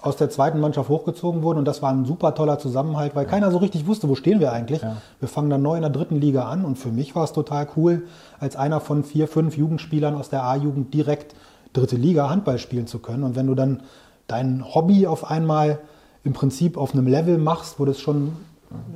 [0.00, 1.58] aus der zweiten Mannschaft hochgezogen wurden.
[1.58, 4.52] Und das war ein super toller Zusammenhalt, weil keiner so richtig wusste, wo stehen wir
[4.52, 4.82] eigentlich.
[4.82, 4.96] Ja.
[5.20, 6.64] Wir fangen dann neu in der dritten Liga an.
[6.64, 8.04] Und für mich war es total cool,
[8.38, 11.34] als einer von vier, fünf Jugendspielern aus der A-Jugend direkt
[11.72, 13.24] dritte Liga Handball spielen zu können.
[13.24, 13.82] Und wenn du dann
[14.26, 15.80] dein Hobby auf einmal
[16.24, 18.36] im Prinzip auf einem Level machst, wo das schon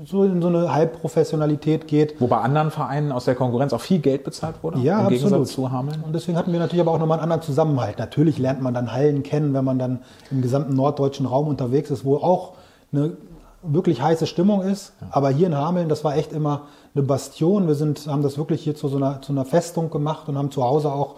[0.05, 2.21] so in so eine Halbprofessionalität geht.
[2.21, 4.79] Wo bei anderen Vereinen aus der Konkurrenz auch viel Geld bezahlt wurde?
[4.81, 5.31] Ja, im absolut.
[5.31, 6.03] Gegensatz zu Hameln.
[6.05, 7.99] Und deswegen hatten wir natürlich aber auch nochmal einen anderen Zusammenhalt.
[7.99, 10.01] Natürlich lernt man dann Hallen kennen, wenn man dann
[10.31, 12.53] im gesamten norddeutschen Raum unterwegs ist, wo auch
[12.93, 13.17] eine
[13.63, 14.93] wirklich heiße Stimmung ist.
[15.11, 16.63] Aber hier in Hameln, das war echt immer
[16.95, 17.69] eine Bastion.
[17.69, 20.51] Wir sind, haben das wirklich hier zu so einer, zu einer Festung gemacht und haben
[20.51, 21.17] zu Hause auch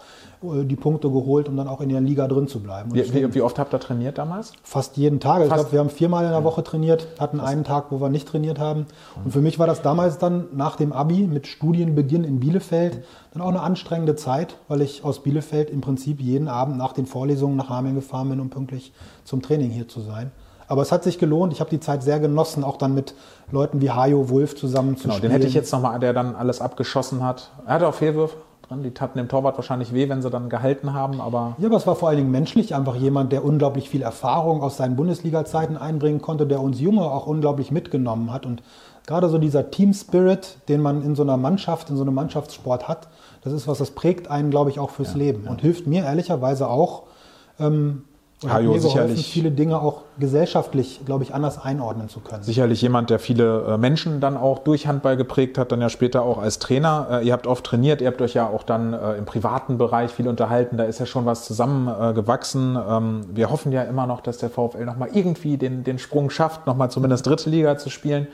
[0.65, 2.91] die Punkte geholt, um dann auch in der Liga drin zu bleiben.
[2.91, 4.53] Und Wie, wie, wie oft habt ihr trainiert damals?
[4.63, 5.43] fast jeden Tag.
[5.43, 5.61] Ich Fast.
[5.61, 8.59] glaube, wir haben viermal in der Woche trainiert, hatten einen Tag, wo wir nicht trainiert
[8.59, 8.87] haben.
[9.25, 13.43] Und für mich war das damals dann nach dem Abi mit Studienbeginn in Bielefeld dann
[13.43, 17.57] auch eine anstrengende Zeit, weil ich aus Bielefeld im Prinzip jeden Abend nach den Vorlesungen
[17.57, 18.93] nach Hameln gefahren bin, um pünktlich
[19.25, 20.31] zum Training hier zu sein.
[20.67, 21.53] Aber es hat sich gelohnt.
[21.53, 23.15] Ich habe die Zeit sehr genossen, auch dann mit
[23.53, 25.33] Leuten wie Hajo Wolf zusammen zu Genau, den spielen.
[25.33, 27.51] hätte ich jetzt nochmal, der dann alles abgeschossen hat.
[27.67, 28.37] Er hatte auch Fehlwürfe
[28.69, 31.77] dran, die taten dem Torwart wahrscheinlich weh, wenn sie dann gehalten haben, aber Ja, aber
[31.77, 32.75] es war vor allen Dingen menschlich.
[32.75, 37.27] Einfach jemand, der unglaublich viel Erfahrung aus seinen Bundesliga-Zeiten einbringen konnte, der uns Junge auch
[37.27, 38.47] unglaublich mitgenommen hat.
[38.47, 38.63] Und
[39.07, 43.09] gerade so dieser Team-Spirit, den man in so einer Mannschaft, in so einem Mannschaftssport hat,
[43.43, 46.69] das ist was, das prägt einen, glaube ich, auch fürs Leben und hilft mir ehrlicherweise
[46.69, 47.05] auch,
[47.59, 48.05] ähm,
[48.45, 52.21] und hat Hajo mir geholfen, sicherlich- viele Dinge auch gesellschaftlich, glaube ich, anders einordnen zu
[52.21, 52.43] können.
[52.43, 56.23] sicherlich jemand, der viele äh, Menschen dann auch durch Handball geprägt hat, dann ja später
[56.23, 57.09] auch als Trainer.
[57.11, 60.13] Äh, ihr habt oft trainiert, ihr habt euch ja auch dann äh, im privaten Bereich
[60.13, 62.11] viel unterhalten, da ist ja schon was zusammengewachsen.
[62.11, 62.79] Äh, gewachsen.
[62.89, 66.67] ähm, wir hoffen ja immer noch, dass der VfL nochmal irgendwie den, den Sprung schafft,
[66.67, 68.29] nochmal zumindest dritte Liga zu spielen.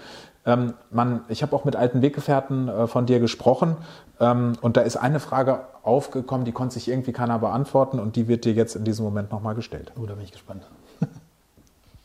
[0.46, 3.76] Ähm, man, ich habe auch mit alten Weggefährten äh, von dir gesprochen
[4.20, 8.44] und da ist eine Frage aufgekommen, die konnte sich irgendwie keiner beantworten und die wird
[8.44, 9.92] dir jetzt in diesem Moment nochmal gestellt.
[9.98, 10.66] Oh, da bin ich gespannt.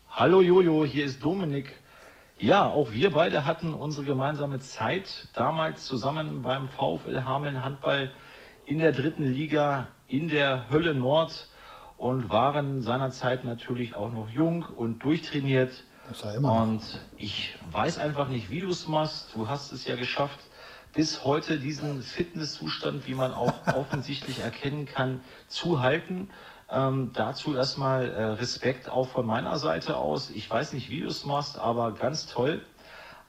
[0.10, 1.74] Hallo Jojo, hier ist Dominik.
[2.38, 8.12] Ja, auch wir beide hatten unsere gemeinsame Zeit damals zusammen beim VfL Hameln Handball
[8.66, 11.50] in der dritten Liga in der Hölle Nord
[11.98, 15.84] und waren seinerzeit natürlich auch noch jung und durchtrainiert.
[16.08, 16.62] Das ja immer noch.
[16.62, 16.82] Und
[17.18, 19.36] ich weiß einfach nicht, wie du es machst.
[19.36, 20.40] Du hast es ja geschafft,
[20.96, 26.30] bis heute diesen Fitnesszustand, wie man auch offensichtlich erkennen kann, zu halten.
[26.70, 30.32] Ähm, dazu erstmal äh, Respekt auch von meiner Seite aus.
[30.32, 32.66] Ich weiß nicht, wie du es machst, aber ganz toll.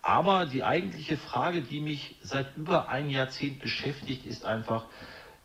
[0.01, 4.85] Aber die eigentliche Frage, die mich seit über ein Jahrzehnt beschäftigt, ist einfach,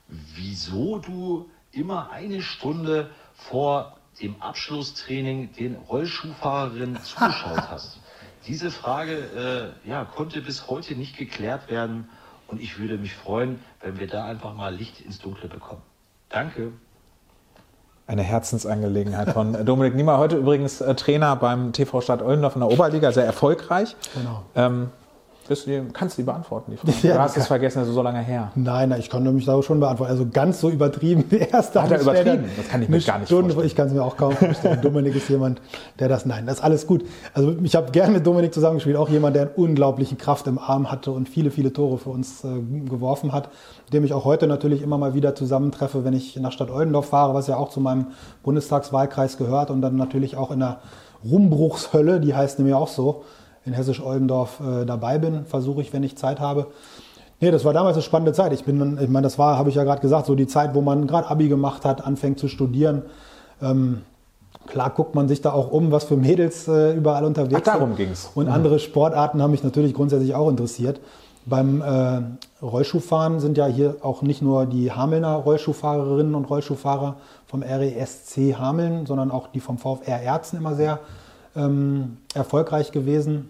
[0.07, 7.99] wieso du immer eine Stunde vor dem Abschlusstraining den Rollschuhfahrerinnen zugeschaut hast.
[8.47, 12.09] Diese Frage äh, ja, konnte bis heute nicht geklärt werden
[12.47, 15.81] und ich würde mich freuen, wenn wir da einfach mal Licht ins Dunkle bekommen.
[16.29, 16.71] Danke.
[18.07, 20.17] Eine Herzensangelegenheit von Dominik Niemeyer.
[20.17, 23.95] Heute übrigens äh, Trainer beim TV Stadt Oldendorf in der Oberliga, sehr erfolgreich.
[24.15, 24.43] Genau.
[24.55, 24.89] Ähm,
[25.49, 26.71] die, kannst du die beantworten?
[26.71, 27.07] Die Frage?
[27.07, 28.51] Ja, du hast es vergessen, das ist so lange her.
[28.55, 30.11] Nein, nein, ich konnte mich da schon beantworten.
[30.11, 32.45] Also ganz so übertrieben wie er es da Hat er übertrieben?
[32.57, 33.67] Das kann ich mir Eine gar nicht Stunde, vorstellen.
[33.67, 34.79] Ich kann es mir auch kaum vorstellen.
[34.81, 35.61] Dominik ist jemand,
[35.99, 37.05] der das, nein, das ist alles gut.
[37.33, 40.91] Also ich habe gerne mit Dominik zusammengespielt, auch jemand, der einen unglaublichen Kraft im Arm
[40.91, 42.47] hatte und viele, viele Tore für uns äh,
[42.89, 43.49] geworfen hat,
[43.85, 47.09] mit dem ich auch heute natürlich immer mal wieder zusammentreffe, wenn ich nach Stadt Oldendorf
[47.09, 48.07] fahre, was ja auch zu meinem
[48.43, 50.79] Bundestagswahlkreis gehört und dann natürlich auch in der
[51.23, 53.23] Rumbruchshölle, die heißt nämlich auch so,
[53.65, 56.67] in Hessisch-Oldendorf äh, dabei bin, versuche ich, wenn ich Zeit habe.
[57.39, 58.53] Nee, das war damals eine spannende Zeit.
[58.53, 60.73] Ich bin, dann- ich meine, das war, habe ich ja gerade gesagt, so die Zeit,
[60.75, 63.03] wo man gerade Abi gemacht hat, anfängt zu studieren.
[63.61, 64.01] Ähm,
[64.67, 67.89] klar guckt man sich da auch um, was für Mädels äh, überall unterwegs Ach, darum
[67.89, 67.97] sind.
[67.97, 68.29] ging's.
[68.35, 70.99] Und andere Sportarten haben mich natürlich grundsätzlich auch interessiert.
[71.47, 72.21] Beim äh,
[72.63, 77.15] Rollschuhfahren sind ja hier auch nicht nur die Hamelner Rollschuhfahrerinnen und Rollschuhfahrer
[77.47, 80.99] vom RESC Hameln, sondern auch die vom VfR Erzen immer sehr
[81.55, 83.49] ähm, erfolgreich gewesen.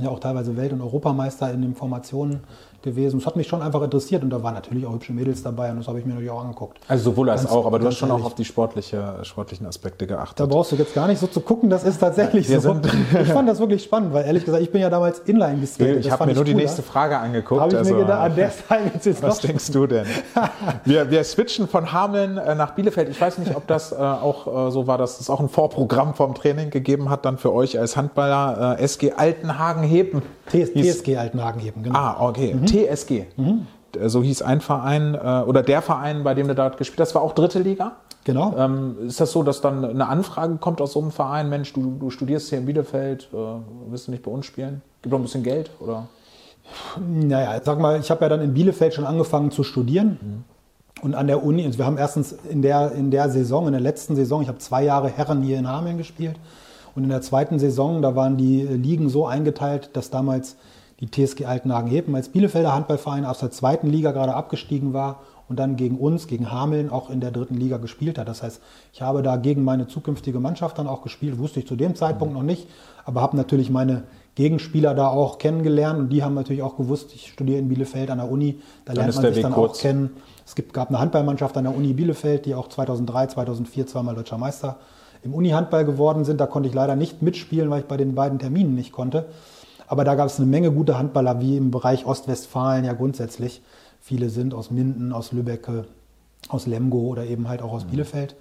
[0.00, 2.40] Ja, auch teilweise Welt- und Europameister in den Formationen
[2.82, 3.18] gewesen.
[3.18, 5.78] Das hat mich schon einfach interessiert und da waren natürlich auch hübsche Mädels dabei und
[5.78, 6.78] das habe ich mir natürlich auch angeguckt.
[6.88, 8.26] Also sowohl als Ganz- auch, aber du hast schon auch ehrlich.
[8.26, 10.40] auf die sportliche, sportlichen Aspekte geachtet.
[10.40, 12.76] Da brauchst du jetzt gar nicht so zu gucken, das ist tatsächlich Wir so.
[13.22, 16.04] ich fand das wirklich spannend, weil ehrlich gesagt, ich bin ja damals Inline geskatet.
[16.04, 16.62] ich habe mir nur die cooler.
[16.64, 17.60] nächste Frage angeguckt.
[17.60, 20.06] Habe ich also, mir gedacht, an der Zeit jetzt jetzt Was denkst du denn?
[20.84, 23.08] Wir, wir switchen von Hameln äh, nach Bielefeld.
[23.08, 26.14] Ich weiß nicht, ob das äh, auch äh, so war, dass es auch ein Vorprogramm
[26.14, 30.22] vom Training gegeben hat, dann für euch als Handballer äh, SG Altenhagen-Heben.
[30.50, 31.98] TSG Altenhagen-Heben, genau.
[31.98, 32.56] Ah, okay.
[32.72, 33.10] TSG.
[33.10, 37.10] Äh, So hieß ein Verein äh, oder der Verein, bei dem du dort gespielt hast,
[37.10, 37.92] Das war auch dritte Liga.
[38.24, 38.54] Genau.
[38.56, 41.96] Ähm, ist das so, dass dann eine Anfrage kommt aus so einem Verein, Mensch, du,
[41.98, 43.36] du studierst hier in Bielefeld, äh,
[43.88, 44.80] willst du nicht bei uns spielen?
[45.02, 46.06] Gib doch ein bisschen Geld, oder?
[47.04, 50.44] Naja, sag mal, ich habe ja dann in Bielefeld schon angefangen zu studieren.
[51.02, 53.80] Und an der Uni, also wir haben erstens in der, in der Saison, in der
[53.80, 56.36] letzten Saison, ich habe zwei Jahre Herren hier in Hameln gespielt.
[56.94, 60.56] Und in der zweiten Saison, da waren die Ligen so eingeteilt, dass damals
[61.02, 65.74] die TSG Altenhagen-Hepen als Bielefelder Handballverein aus der zweiten Liga gerade abgestiegen war und dann
[65.74, 68.28] gegen uns, gegen Hameln, auch in der dritten Liga gespielt hat.
[68.28, 71.74] Das heißt, ich habe da gegen meine zukünftige Mannschaft dann auch gespielt, wusste ich zu
[71.74, 72.68] dem Zeitpunkt noch nicht,
[73.04, 74.04] aber habe natürlich meine
[74.36, 78.18] Gegenspieler da auch kennengelernt und die haben natürlich auch gewusst, ich studiere in Bielefeld an
[78.18, 79.78] der Uni, da lernt man sich Weg dann kurz.
[79.78, 80.10] auch kennen.
[80.46, 84.38] Es gibt, gab eine Handballmannschaft an der Uni Bielefeld, die auch 2003, 2004 zweimal deutscher
[84.38, 84.76] Meister
[85.24, 86.40] im Uni-Handball geworden sind.
[86.40, 89.26] Da konnte ich leider nicht mitspielen, weil ich bei den beiden Terminen nicht konnte.
[89.92, 93.60] Aber da gab es eine Menge gute Handballer, wie im Bereich Ostwestfalen ja grundsätzlich.
[94.00, 95.68] Viele sind aus Minden, aus Lübeck,
[96.48, 98.34] aus Lemgo oder eben halt auch aus Bielefeld.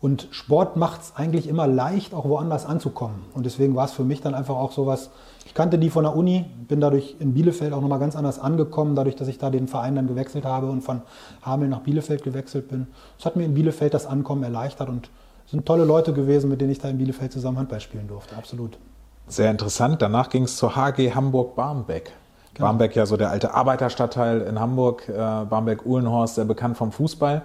[0.00, 3.22] Und Sport macht es eigentlich immer leicht, auch woanders anzukommen.
[3.34, 5.10] Und deswegen war es für mich dann einfach auch sowas,
[5.46, 8.96] ich kannte die von der Uni, bin dadurch in Bielefeld auch nochmal ganz anders angekommen,
[8.96, 11.02] dadurch, dass ich da den Verein dann gewechselt habe und von
[11.42, 12.88] Hameln nach Bielefeld gewechselt bin.
[13.16, 15.08] Das hat mir in Bielefeld das Ankommen erleichtert und
[15.44, 18.36] es sind tolle Leute gewesen, mit denen ich da in Bielefeld zusammen Handball spielen durfte,
[18.36, 18.76] absolut.
[19.26, 20.02] Sehr interessant.
[20.02, 22.12] Danach ging es zur HG Hamburg-Barmbek.
[22.54, 22.68] Genau.
[22.68, 25.08] Barmbek ja so der alte Arbeiterstadtteil in Hamburg.
[25.08, 27.42] Äh, Barmbek-Uhlenhorst, sehr bekannt vom Fußball.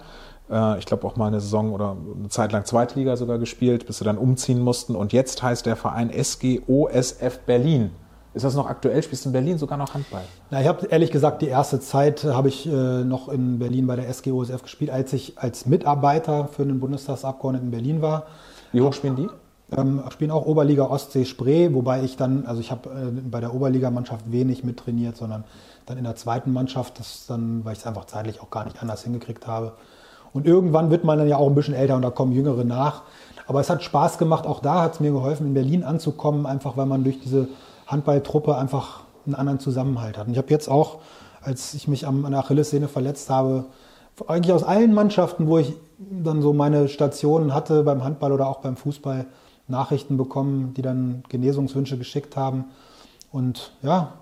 [0.50, 3.98] Äh, ich glaube auch mal eine Saison oder eine Zeit lang Zweitliga sogar gespielt, bis
[3.98, 4.94] sie dann umziehen mussten.
[4.94, 7.90] Und jetzt heißt der Verein SGOSF Berlin.
[8.32, 9.02] Ist das noch aktuell?
[9.02, 10.22] Spielst du in Berlin sogar noch Handball?
[10.50, 13.96] Na, ich habe ehrlich gesagt die erste Zeit habe ich äh, noch in Berlin bei
[13.96, 18.26] der SGOSF gespielt, als ich als Mitarbeiter für einen Bundestagsabgeordneten in Berlin war.
[18.70, 19.28] Wie hoch spielen die?
[19.76, 23.54] Ähm, spielen auch Oberliga Ostsee Spree, wobei ich dann, also ich habe äh, bei der
[23.54, 25.44] Oberligamannschaft wenig mittrainiert, sondern
[25.86, 28.82] dann in der zweiten Mannschaft, das dann, weil ich es einfach zeitlich auch gar nicht
[28.82, 29.72] anders hingekriegt habe.
[30.32, 33.02] Und irgendwann wird man dann ja auch ein bisschen älter und da kommen Jüngere nach.
[33.46, 36.76] Aber es hat Spaß gemacht, auch da hat es mir geholfen, in Berlin anzukommen, einfach
[36.76, 37.48] weil man durch diese
[37.86, 40.26] Handballtruppe einfach einen anderen Zusammenhalt hat.
[40.26, 40.98] Und ich habe jetzt auch,
[41.42, 43.64] als ich mich an der Achillessehne verletzt habe,
[44.28, 48.58] eigentlich aus allen Mannschaften, wo ich dann so meine Stationen hatte, beim Handball oder auch
[48.58, 49.26] beim Fußball,
[49.70, 52.64] Nachrichten bekommen, die dann Genesungswünsche geschickt haben.
[53.32, 54.12] Und ja,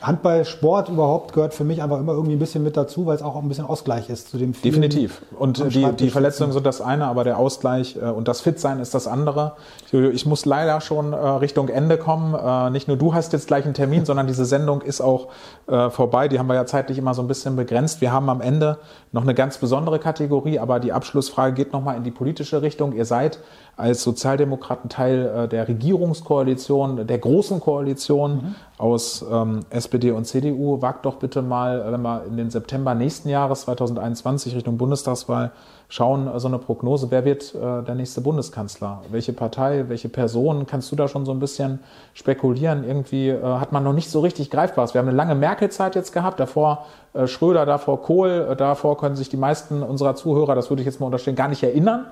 [0.00, 3.22] Handball, Sport überhaupt gehört für mich einfach immer irgendwie ein bisschen mit dazu, weil es
[3.22, 5.22] auch ein bisschen Ausgleich ist zu dem vielen Definitiv.
[5.38, 8.94] Und die, die Verletzungen sind das eine, aber der Ausgleich äh, und das Fitsein ist
[8.94, 9.54] das andere.
[9.90, 12.34] Jojo, ich muss leider schon äh, Richtung Ende kommen.
[12.34, 15.28] Äh, nicht nur du hast jetzt gleich einen Termin, sondern diese Sendung ist auch
[15.66, 16.28] vorbei.
[16.28, 18.00] Die haben wir ja zeitlich immer so ein bisschen begrenzt.
[18.00, 18.78] Wir haben am Ende
[19.10, 22.92] noch eine ganz besondere Kategorie, aber die Abschlussfrage geht nochmal in die politische Richtung.
[22.92, 23.40] Ihr seid
[23.76, 30.80] als Sozialdemokraten Teil äh, der Regierungskoalition, der großen Koalition aus ähm, SPD und CDU.
[30.80, 35.52] Wagt doch bitte mal, äh, wenn wir in den September nächsten Jahres 2021 Richtung Bundestagswahl
[35.88, 37.10] schauen, äh, so eine Prognose.
[37.10, 39.02] Wer wird äh, der nächste Bundeskanzler?
[39.10, 40.66] Welche Partei, welche Person?
[40.66, 41.80] Kannst du da schon so ein bisschen
[42.14, 42.84] spekulieren?
[42.84, 44.94] Irgendwie äh, hat man noch nicht so richtig greifbares.
[44.94, 49.16] Wir haben eine lange Merkel-Zeit jetzt gehabt, davor äh, Schröder, davor Kohl, äh, davor können
[49.16, 52.06] sich die meisten unserer Zuhörer, das würde ich jetzt mal unterstellen, gar nicht erinnern.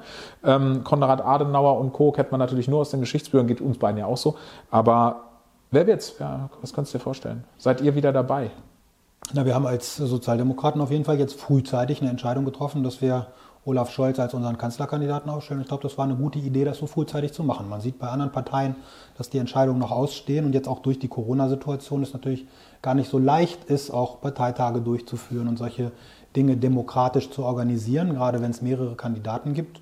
[0.44, 2.12] Ähm, Konrad Adenauer und Co.
[2.12, 4.36] kennt man natürlich nur aus den Geschichtsbüchern, geht uns beiden ja auch so.
[4.70, 5.24] Aber
[5.70, 6.14] wer wird's?
[6.18, 7.44] Ja, was kannst du dir vorstellen?
[7.58, 8.50] Seid ihr wieder dabei?
[9.32, 13.28] Na, wir haben als Sozialdemokraten auf jeden Fall jetzt frühzeitig eine Entscheidung getroffen, dass wir
[13.66, 15.62] Olaf Scholz als unseren Kanzlerkandidaten aufstellen.
[15.62, 17.68] Ich glaube, das war eine gute Idee, das so frühzeitig zu machen.
[17.68, 18.76] Man sieht bei anderen Parteien,
[19.16, 22.46] dass die Entscheidungen noch ausstehen und jetzt auch durch die Corona-Situation es natürlich
[22.82, 25.92] gar nicht so leicht ist, auch Parteitage durchzuführen und solche
[26.36, 29.80] Dinge demokratisch zu organisieren, gerade wenn es mehrere Kandidaten gibt.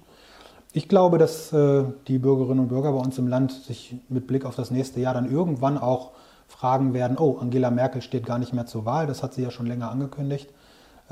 [0.73, 4.45] Ich glaube, dass äh, die Bürgerinnen und Bürger bei uns im Land sich mit Blick
[4.45, 6.13] auf das nächste Jahr dann irgendwann auch
[6.47, 9.51] fragen werden, oh, Angela Merkel steht gar nicht mehr zur Wahl, das hat sie ja
[9.51, 10.51] schon länger angekündigt.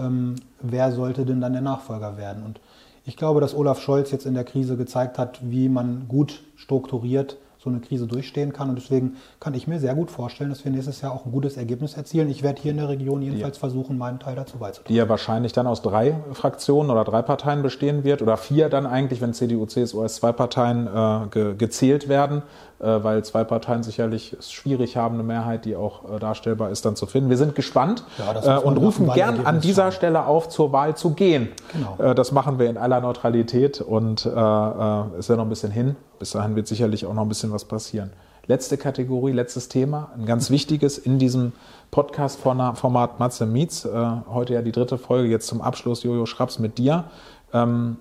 [0.01, 2.43] Ähm, wer sollte denn dann der Nachfolger werden?
[2.43, 2.61] Und
[3.05, 7.37] ich glaube, dass Olaf Scholz jetzt in der Krise gezeigt hat, wie man gut strukturiert
[7.63, 8.71] so eine Krise durchstehen kann.
[8.71, 11.59] Und deswegen kann ich mir sehr gut vorstellen, dass wir nächstes Jahr auch ein gutes
[11.59, 12.31] Ergebnis erzielen.
[12.31, 14.89] Ich werde hier in der Region jedenfalls versuchen, meinen Teil dazu beizutragen.
[14.89, 18.87] die ja wahrscheinlich dann aus drei Fraktionen oder drei Parteien bestehen wird oder vier dann
[18.87, 22.43] eigentlich, wenn CDU, CSU als zwei Parteien äh, ge gezählt werden,
[22.87, 26.97] weil zwei Parteien sicherlich es schwierig haben, eine Mehrheit, die auch äh, darstellbar ist, dann
[26.97, 27.31] zu finden.
[27.31, 29.93] Wir sind gespannt Ja, äh, und rufen gern an dieser schauen.
[29.93, 31.49] Stelle auf, zur Wahl zu gehen.
[31.73, 32.11] Genau.
[32.11, 35.71] Äh, das machen wir in aller Neutralität und äh, äh, ist ja noch ein bisschen
[35.71, 35.97] hin.
[36.19, 38.13] Bis dahin wird sicherlich auch noch ein bisschen was passieren.
[38.47, 41.53] Letzte Kategorie, letztes Thema, ein ganz wichtiges in diesem
[41.91, 43.85] Podcast-Format Matze Meets.
[43.85, 47.05] Äh, heute ja die dritte Folge, jetzt zum Abschluss Jojo Schraps mit dir.
[47.53, 47.99] Ähm,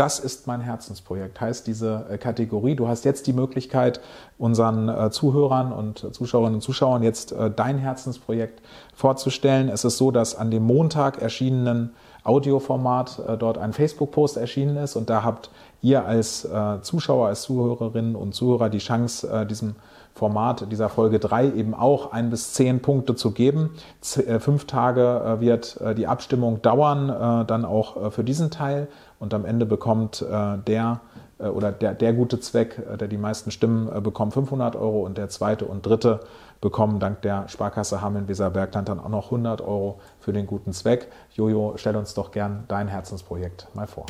[0.00, 2.74] das ist mein Herzensprojekt, heißt diese äh, Kategorie.
[2.74, 4.00] Du hast jetzt die Möglichkeit,
[4.38, 8.62] unseren äh, Zuhörern und Zuschauerinnen und Zuschauern jetzt äh, dein Herzensprojekt
[8.94, 9.68] vorzustellen.
[9.68, 11.90] Es ist so, dass an dem Montag erschienenen
[12.24, 16.46] Audioformat dort ein Facebook-Post erschienen ist und da habt ihr als
[16.82, 19.76] Zuschauer, als Zuhörerinnen und Zuhörer die Chance, diesem
[20.12, 23.70] Format dieser Folge 3 eben auch ein bis zehn Punkte zu geben.
[24.02, 28.88] Fünf Tage wird die Abstimmung dauern, dann auch für diesen Teil
[29.20, 31.00] und am Ende bekommt äh, der
[31.38, 35.04] äh, oder der, der gute Zweck, äh, der die meisten Stimmen äh, bekommt, 500 Euro
[35.04, 36.20] und der zweite und dritte
[36.60, 41.08] bekommen dank der Sparkasse Hameln-Weser-Bergland dann auch noch 100 Euro für den guten Zweck.
[41.34, 44.06] Jojo, stell uns doch gern dein Herzensprojekt mal vor.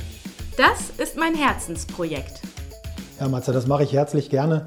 [0.57, 2.41] Das ist mein Herzensprojekt.
[3.21, 4.67] Ja, Matze, das mache ich herzlich gerne.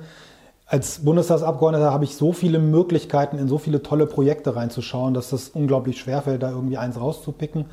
[0.65, 5.49] als Bundestagsabgeordneter habe ich so viele Möglichkeiten, in so viele tolle Projekte reinzuschauen, dass das
[5.49, 7.65] unglaublich schwerfällt, da irgendwie eins rauszupicken,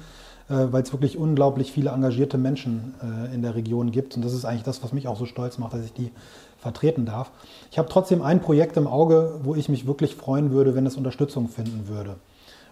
[0.55, 4.17] weil es wirklich unglaublich viele engagierte Menschen äh, in der Region gibt.
[4.17, 6.11] Und das ist eigentlich das, was mich auch so stolz macht, dass ich die
[6.59, 7.31] vertreten darf.
[7.71, 10.97] Ich habe trotzdem ein Projekt im Auge, wo ich mich wirklich freuen würde, wenn es
[10.97, 12.17] Unterstützung finden würde.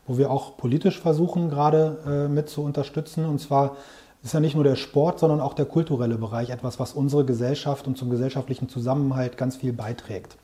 [0.07, 3.25] Wo wir auch politisch versuchen, gerade äh, mit zu unterstützen.
[3.25, 3.77] Und zwar
[4.23, 7.87] ist ja nicht nur der Sport, sondern auch der kulturelle Bereich etwas, was unsere Gesellschaft
[7.87, 10.37] und zum gesellschaftlichen Zusammenhalt ganz viel beiträgt.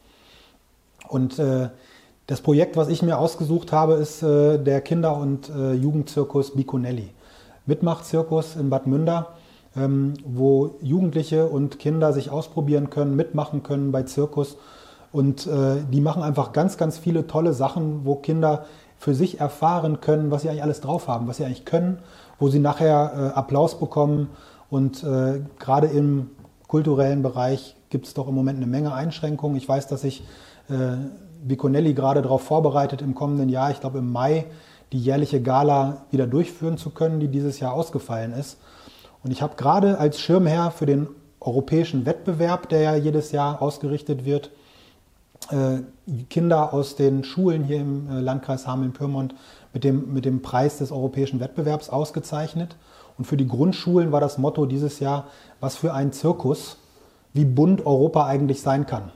[1.08, 1.68] Und äh,
[2.26, 7.10] das Projekt, was ich mir ausgesucht habe, ist äh, der Kinder- und äh, Jugendzirkus Biconelli.
[7.66, 9.34] Mitmachzirkus in Bad Münder,
[9.76, 14.56] ähm, wo Jugendliche und Kinder sich ausprobieren können, mitmachen können bei Zirkus.
[15.12, 18.66] Und äh, die machen einfach ganz, ganz viele tolle Sachen, wo Kinder
[18.98, 21.98] für sich erfahren können, was sie eigentlich alles drauf haben, was sie eigentlich können
[22.38, 24.28] wo sie nachher äh, Applaus bekommen.
[24.70, 26.30] Und äh, gerade im
[26.66, 29.56] kulturellen Bereich gibt es doch im Moment eine Menge Einschränkungen.
[29.56, 30.24] Ich weiß, dass sich
[30.68, 30.96] äh,
[31.42, 34.46] Biconelli gerade darauf vorbereitet, im kommenden Jahr, ich glaube im Mai,
[34.92, 38.58] die jährliche Gala wieder durchführen zu können, die dieses Jahr ausgefallen ist.
[39.22, 41.08] Und ich habe gerade als Schirmherr für den
[41.40, 44.50] europäischen Wettbewerb, der ja jedes Jahr ausgerichtet wird,
[45.50, 45.78] äh,
[46.30, 49.34] Kinder aus den Schulen hier im äh, Landkreis Hameln-Pyrmont
[49.72, 52.76] mit dem, mit dem Preis des europäischen Wettbewerbs ausgezeichnet.
[53.18, 55.26] Und für die Grundschulen war das Motto dieses Jahr,
[55.60, 56.78] was für ein Zirkus,
[57.32, 59.12] wie bunt Europa eigentlich sein kann.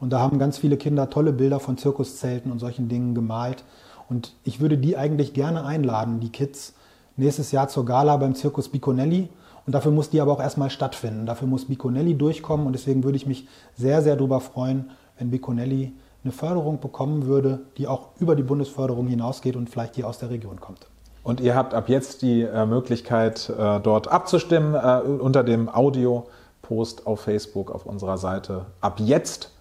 [0.00, 3.64] Und da haben ganz viele Kinder tolle Bilder von Zirkuszelten und solchen Dingen gemalt.
[4.12, 6.74] Und ich würde die eigentlich gerne einladen, die Kids,
[7.16, 9.30] nächstes Jahr zur Gala beim Zirkus Biconelli.
[9.64, 11.24] Und dafür muss die aber auch erstmal stattfinden.
[11.24, 12.66] Dafür muss Biconelli durchkommen.
[12.66, 15.94] Und deswegen würde ich mich sehr, sehr darüber freuen, wenn Biconelli
[16.24, 20.28] eine Förderung bekommen würde, die auch über die Bundesförderung hinausgeht und vielleicht hier aus der
[20.28, 20.88] Region kommt.
[21.22, 27.06] Und ihr habt ab jetzt die äh, Möglichkeit, äh, dort abzustimmen äh, unter dem Audio-Post
[27.06, 28.66] auf Facebook auf unserer Seite.
[28.82, 29.52] Ab jetzt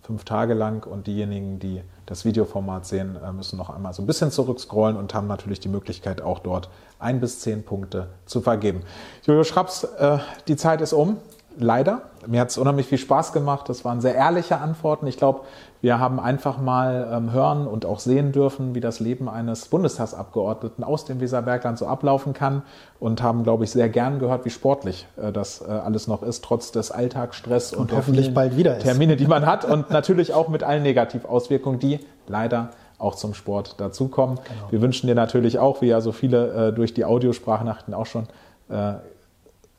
[0.00, 4.06] fünf Tage lang und diejenigen, die das Videoformat sehen, äh, müssen noch einmal so ein
[4.06, 8.82] bisschen zurückscrollen und haben natürlich die Möglichkeit, auch dort ein bis zehn Punkte zu vergeben.
[9.24, 11.18] Jojo Schraps, äh, die Zeit ist um
[11.58, 12.02] leider.
[12.26, 13.68] Mir hat es unheimlich viel Spaß gemacht.
[13.68, 15.06] Das waren sehr ehrliche Antworten.
[15.06, 15.40] Ich glaube,
[15.80, 20.84] wir haben einfach mal ähm, hören und auch sehen dürfen, wie das Leben eines Bundestagsabgeordneten
[20.84, 22.62] aus dem Weserbergland so ablaufen kann
[22.98, 26.44] und haben, glaube ich, sehr gern gehört, wie sportlich äh, das äh, alles noch ist,
[26.44, 28.82] trotz des Alltagsstress und, und hoffentlich bald wieder ist.
[28.82, 33.76] Termine, die man hat und natürlich auch mit allen Negativauswirkungen, die leider auch zum Sport
[33.80, 34.36] dazukommen.
[34.36, 34.70] Genau.
[34.70, 38.26] Wir wünschen dir natürlich auch, wie ja so viele äh, durch die Audiosprachnachrichten auch schon
[38.68, 38.94] äh,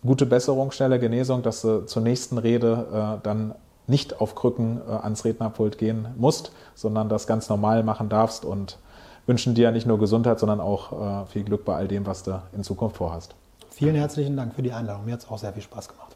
[0.05, 3.55] gute Besserung, schnelle Genesung, dass du zur nächsten Rede äh, dann
[3.87, 8.77] nicht auf Krücken äh, ans Rednerpult gehen musst, sondern das ganz normal machen darfst und
[9.27, 12.41] wünschen dir nicht nur Gesundheit, sondern auch äh, viel Glück bei all dem, was du
[12.53, 13.35] in Zukunft vorhast.
[13.69, 15.05] Vielen herzlichen Dank für die Einladung.
[15.05, 16.10] Mir hat es auch sehr viel Spaß gemacht.